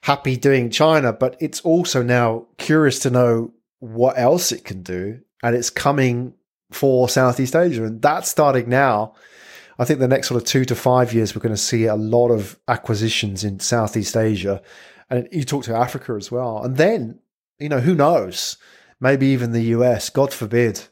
[0.00, 5.20] happy doing China, but it's also now curious to know what else it can do,
[5.44, 6.34] and it's coming
[6.72, 9.14] for Southeast Asia, and that's starting now.
[9.78, 11.94] I think the next sort of two to five years, we're going to see a
[11.94, 14.60] lot of acquisitions in Southeast Asia,
[15.10, 17.18] and you talk to Africa as well, and then
[17.58, 18.56] you know who knows
[19.00, 20.10] maybe even the US.
[20.10, 20.82] God forbid.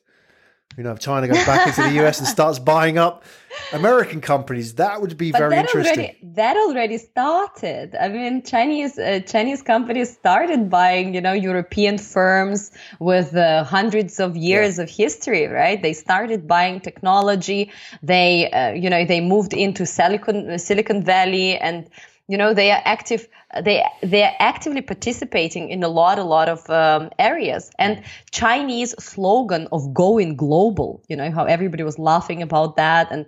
[0.77, 3.25] You know, if China goes back into the US and starts buying up
[3.73, 5.99] American companies, that would be But very that interesting.
[5.99, 7.97] already that already started.
[7.99, 14.21] I mean, Chinese uh, Chinese companies started buying, you know, European firms with uh, hundreds
[14.21, 15.81] of years of history, right?
[15.81, 17.71] They started buying technology.
[18.03, 21.89] They, uh, you know, they moved into Silicon Silicon Valley, and
[22.29, 23.29] you know, they are active.
[23.63, 27.71] They they are actively participating in a lot a lot of um, areas.
[27.79, 33.27] And Chinese slogan of going global, you know, how everybody was laughing about that and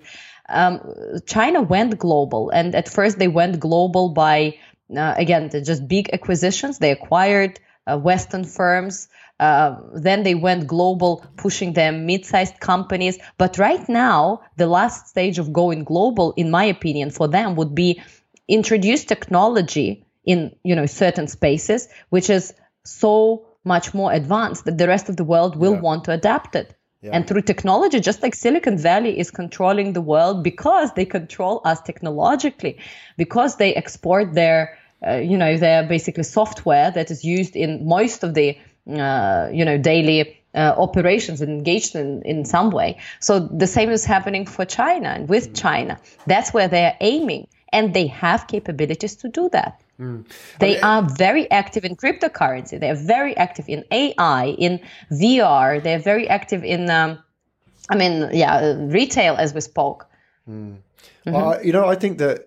[0.48, 0.80] um,
[1.26, 4.54] China went global, and at first they went global by
[4.96, 6.78] uh, again just big acquisitions.
[6.78, 9.08] They acquired uh, Western firms.
[9.40, 13.18] Uh, then they went global, pushing them mid-sized companies.
[13.36, 17.72] But right now, the last stage of going global, in my opinion, for them would
[17.72, 18.02] be
[18.48, 24.88] introduce technology in you know certain spaces, which is so much more advanced that the
[24.88, 25.80] rest of the world will Yeah.
[25.80, 26.74] want to adapt it.
[27.12, 31.80] And through technology, just like Silicon Valley is controlling the world because they control us
[31.80, 32.78] technologically,
[33.16, 34.76] because they export their,
[35.06, 38.58] uh, you know, their basically software that is used in most of the,
[38.90, 42.98] uh, you know, daily uh, operations and engaged in, in some way.
[43.20, 46.00] So the same is happening for China and with China.
[46.26, 47.46] That's where they are aiming.
[47.72, 49.80] And they have capabilities to do that.
[49.98, 50.22] Hmm.
[50.60, 52.78] They are very active in cryptocurrency.
[52.80, 55.82] They are very active in AI, in VR.
[55.82, 57.18] They're very active in, um,
[57.90, 60.06] I mean, yeah, retail, as we spoke.
[60.46, 60.52] Hmm.
[61.26, 61.32] Mm-hmm.
[61.32, 62.44] Well, I- you know, I think that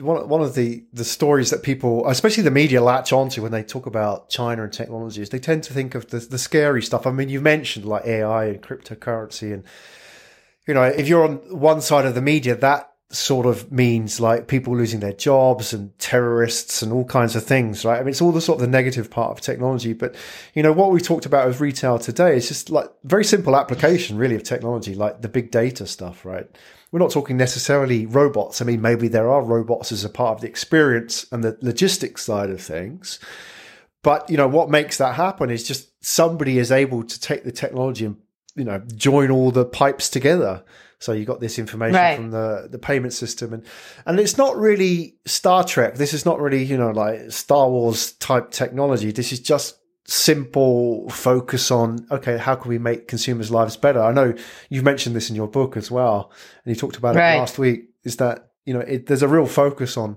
[0.00, 3.62] one one of the the stories that people, especially the media, latch onto when they
[3.62, 7.06] talk about China and technology is they tend to think of the the scary stuff.
[7.06, 9.64] I mean, you mentioned like AI and cryptocurrency, and
[10.66, 14.48] you know, if you're on one side of the media, that sort of means like
[14.48, 17.96] people losing their jobs and terrorists and all kinds of things, right?
[17.96, 19.94] I mean, it's all the sort of the negative part of technology.
[19.94, 20.14] But
[20.54, 24.18] you know, what we talked about with retail today is just like very simple application,
[24.18, 26.46] really, of technology, like the big data stuff, right?
[26.92, 28.60] We're not talking necessarily robots.
[28.60, 32.24] I mean, maybe there are robots as a part of the experience and the logistics
[32.24, 33.18] side of things.
[34.02, 37.52] But you know what makes that happen is just somebody is able to take the
[37.52, 38.16] technology and
[38.54, 40.62] you know join all the pipes together.
[41.00, 42.16] So you got this information Right.
[42.16, 43.64] from the the payment system, and
[44.04, 45.94] and it's not really Star Trek.
[45.94, 49.12] This is not really you know like Star Wars type technology.
[49.12, 49.78] This is just
[50.10, 54.32] simple focus on okay how can we make consumers lives better i know
[54.70, 56.32] you've mentioned this in your book as well
[56.64, 59.44] and you talked about it last week is that you know it, there's a real
[59.44, 60.16] focus on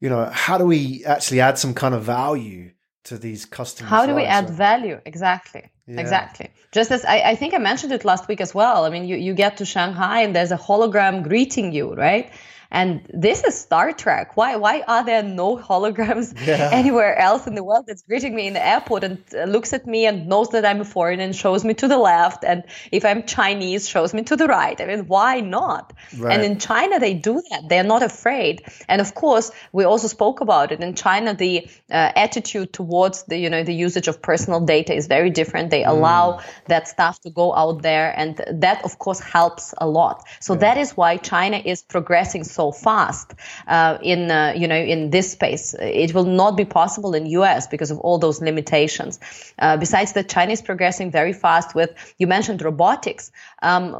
[0.00, 2.72] you know how do we actually add some kind of value
[3.06, 5.00] to these customers How do we add So- value?
[5.04, 5.64] Exactly.
[5.86, 6.00] Yeah.
[6.00, 6.48] Exactly.
[6.72, 8.84] Just as I, I think I mentioned it last week as well.
[8.86, 12.26] I mean, you, you get to Shanghai and there's a hologram greeting you, right?
[12.70, 14.36] And this is Star Trek.
[14.36, 16.70] Why why are there no holograms Yeah.
[16.72, 19.86] anywhere else in the world that's greeting me in the airport and uh, looks at
[19.86, 23.04] me and knows that I'm a foreigner and shows me to the left and if
[23.04, 24.80] I'm Chinese shows me to the right.
[24.80, 25.92] I mean, why not?
[26.16, 26.32] Right.
[26.32, 27.68] And in China they do that.
[27.68, 28.62] They're not afraid.
[28.88, 33.38] And of course, we also spoke about it in China the uh, attitude towards the
[33.38, 35.70] you know the usage of personal data is very different.
[35.70, 40.24] They allow that stuff to go out there and that of course helps a lot.
[40.40, 43.34] So that is why China is progressing so fast
[43.66, 45.74] uh, in uh, you know in this space.
[45.80, 49.18] It will not be possible in US because of all those limitations.
[49.58, 53.30] Uh, besides that, China is progressing very fast with you mentioned robotics.
[53.62, 53.92] Um,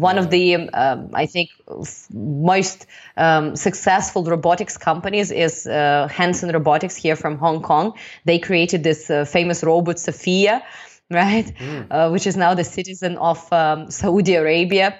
[0.00, 1.50] one of the um, I think
[2.12, 7.94] most um, successful robotics companies is uh, Hanson Robotics here from Hong Kong.
[8.24, 10.62] They created this uh, famous robot Sophia,
[11.10, 11.52] right,
[11.90, 14.98] uh, which is now the citizen of um, Saudi Arabia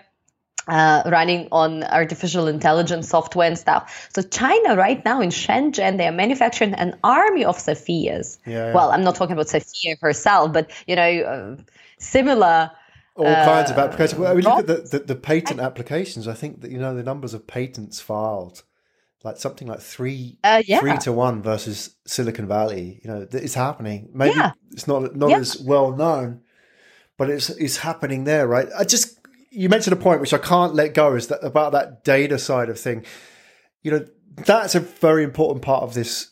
[0.69, 4.09] uh, running on artificial intelligence software and stuff.
[4.15, 8.39] So China right now in Shenzhen, they are manufacturing an army of Sophias.
[8.47, 8.75] Yeah, yeah.
[8.75, 11.57] Well, I'm not talking about Sophia herself, but you know, uh,
[11.99, 12.71] similar.
[13.15, 14.19] all kinds Uh, of applications.
[14.21, 16.27] Well, we look at the, the, the patent applications.
[16.29, 18.63] I think that you know the numbers of patents filed,
[19.25, 20.81] like something like three, Uh, yeah.
[20.81, 23.01] three to one versus Silicon Valley.
[23.03, 24.11] You know, it's happening.
[24.13, 24.41] Maybe
[24.73, 26.43] it's not not as well known,
[27.17, 28.69] but it's it's happening there, right?
[28.79, 29.16] I just
[29.57, 32.69] you mentioned a point which I can't let go is that about that data side
[32.69, 33.05] of thing.
[33.83, 34.07] You know,
[34.45, 36.31] that's a very important part of this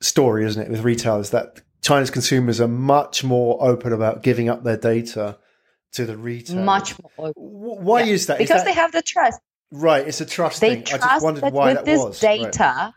[0.00, 4.48] story, isn't it, with retail is that China's consumers are much more open about giving
[4.48, 5.36] up their data
[5.92, 6.62] to the retailer.
[6.62, 7.32] Much more.
[7.34, 8.12] Why Yeah.
[8.12, 8.40] is that?
[8.40, 9.40] Is because that- they have the trust.
[9.72, 10.06] right.
[10.06, 10.78] It's a trust They thing.
[10.82, 12.22] I trust just wondered that why with that this was.
[12.22, 12.94] Right, data,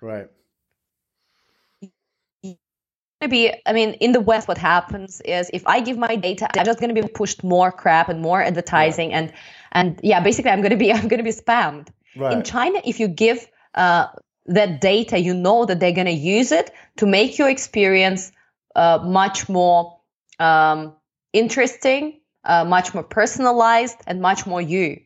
[3.22, 3.30] Right.
[3.30, 6.66] maybe i mean in the west what happens is if i give my data i'm
[6.66, 9.34] just going to be pushed more crap and more advertising and
[9.72, 12.34] and yeah basically i'm going to be i'm going to be spammed Right.
[12.34, 14.08] in china if you give uh,
[14.48, 18.32] that data you know that they're going to use it to make your experience
[18.76, 20.00] uh, much more
[20.40, 20.94] um,
[21.34, 25.02] interesting uh, much more personalized and much more you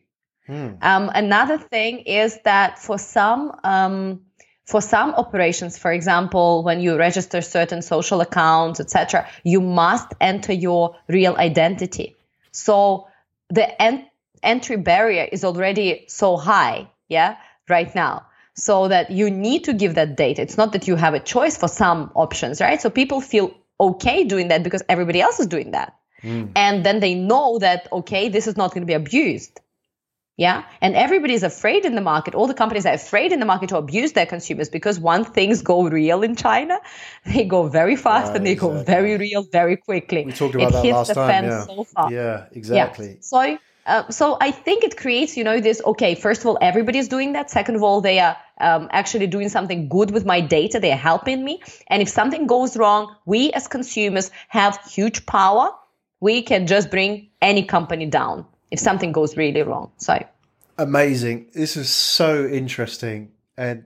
[0.46, 0.70] Hmm.
[0.82, 4.22] um, another thing is that for some um,
[4.64, 10.52] for some operations, for example, when you register certain social accounts, etc., you must enter
[10.52, 12.16] your real identity.
[12.52, 13.08] So
[13.48, 14.06] the en-
[14.42, 17.36] entry barrier is already so high, yeah,
[17.68, 18.26] right now.
[18.54, 20.42] So that you need to give that data.
[20.42, 22.80] It's not that you have a choice for some options, right?
[22.80, 25.96] So people feel okay doing that because everybody else is doing that.
[26.20, 26.46] Hmm.
[26.54, 29.60] And then they know that, okay, this is not going to be abused.
[30.36, 30.64] Yeah.
[30.80, 32.34] And everybody's afraid in the market.
[32.34, 35.60] All the companies are afraid in the market to abuse their consumers because once things
[35.60, 36.78] go real in China,
[37.26, 40.24] they go very fast Right, and they go very real very quickly.
[40.24, 41.44] We talked about it that hits last the time.
[41.44, 41.64] Yeah.
[41.64, 42.12] so fast.
[42.12, 42.46] yeah.
[42.52, 43.08] Exactly.
[43.08, 43.16] Yeah.
[43.20, 45.82] So, uh, so I think it creates, you know, this.
[45.84, 47.50] Okay, first of all, everybody's doing that.
[47.50, 50.80] Second of all, they are um, actually doing something good with my data.
[50.80, 51.60] They are helping me.
[51.88, 55.70] And if something goes wrong, we as consumers have huge power.
[56.20, 59.92] We can just bring any company down if something goes really wrong.
[59.98, 60.18] So.
[60.78, 61.46] amazing.
[61.52, 63.84] This is so interesting, and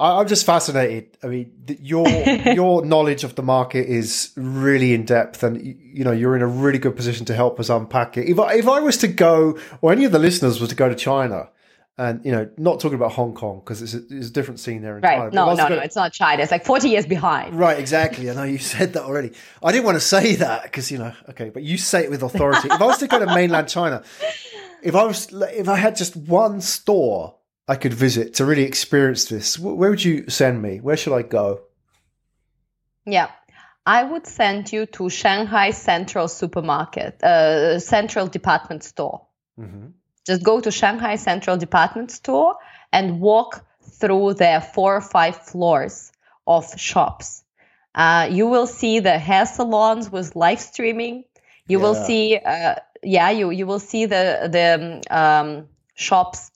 [0.00, 1.16] I, I'm just fascinated.
[1.22, 2.08] I mean, th- your
[2.54, 6.46] your knowledge of the market is really in depth, and you know you're in a
[6.46, 8.28] really good position to help us unpack it.
[8.28, 10.88] If I, if I was to go, or any of the listeners was to go
[10.88, 11.50] to China,
[11.98, 14.82] and you know, not talking about Hong Kong because it's, a- it's a different scene
[14.82, 15.24] there in China.
[15.24, 15.32] Right.
[15.32, 15.82] but if I No, no, no.
[15.82, 16.42] It's not China.
[16.42, 17.54] It's like 40 years behind.
[17.58, 18.30] Right, exactly.
[18.30, 19.32] I know you said that already.
[19.62, 22.22] I didn't want to say that because you know, okay, but you say it with
[22.22, 22.68] authority.
[22.70, 24.02] if I was to go to mainland China,
[24.82, 27.34] if I was, if I had just one store
[27.68, 30.78] I could visit to really experience this, where would you send me?
[30.80, 31.62] Where should I go?
[33.04, 33.30] Yeah.
[33.88, 39.26] I would send you to Shanghai Central Supermarket, uh, Central Department Store.
[39.58, 39.92] Mhm.
[40.26, 42.56] Just go to Shanghai Central Department Store
[42.92, 46.12] and walk through their four or five floors
[46.46, 47.44] of shops.
[47.94, 51.24] Uh, you will see the hair salons with live streaming.
[51.68, 56.50] You will see, uh, yeah, you you will see the the um, shops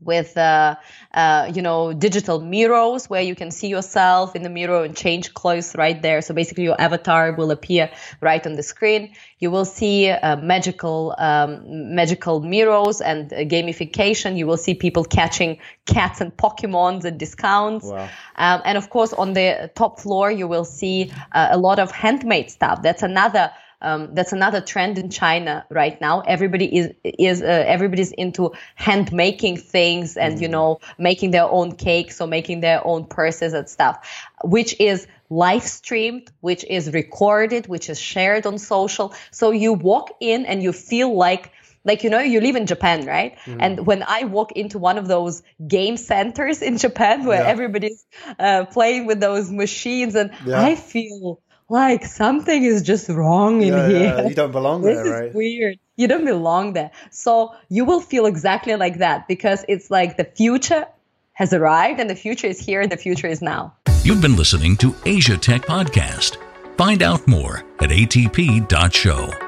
[0.00, 0.76] with uh,
[1.12, 5.34] uh, you know digital mirrors where you can see yourself in the mirror and change
[5.34, 7.90] clothes right there so basically your avatar will appear
[8.20, 14.36] right on the screen you will see uh, magical um, magical mirrors and uh, gamification
[14.36, 18.08] you will see people catching cats and pokemons at discounts Wow.
[18.36, 21.90] um, and of course, on the top floor, you will see uh, a lot of
[21.90, 22.82] handmade stuff.
[22.82, 23.50] That's another.
[23.80, 26.20] Um, that's another trend in China right now.
[26.20, 31.72] Everybody is is uh, everybody's into hand making things and you know making their own
[31.76, 34.08] cakes or making their own purses and stuff,
[34.42, 39.14] which is live streamed, which is recorded, which is shared on social.
[39.30, 41.52] So you walk in and you feel like
[41.84, 45.06] like you know you live in japan right and when i walk into one of
[45.06, 47.48] those game centers in japan where Yeah.
[47.48, 48.04] everybody's
[48.38, 50.60] uh, playing with those machines and Yeah.
[50.60, 54.96] i feel like something is just wrong in Yeah, here yeah, you don't belong this
[54.96, 55.34] there, is right?
[55.34, 60.16] weird you don't belong there so you will feel exactly like that because it's like
[60.16, 60.86] the future
[61.32, 64.76] has arrived and the future is here and the future is now You've been listening
[64.78, 66.36] to Asia Tech Podcast.
[66.78, 69.47] Find out more at atp.show.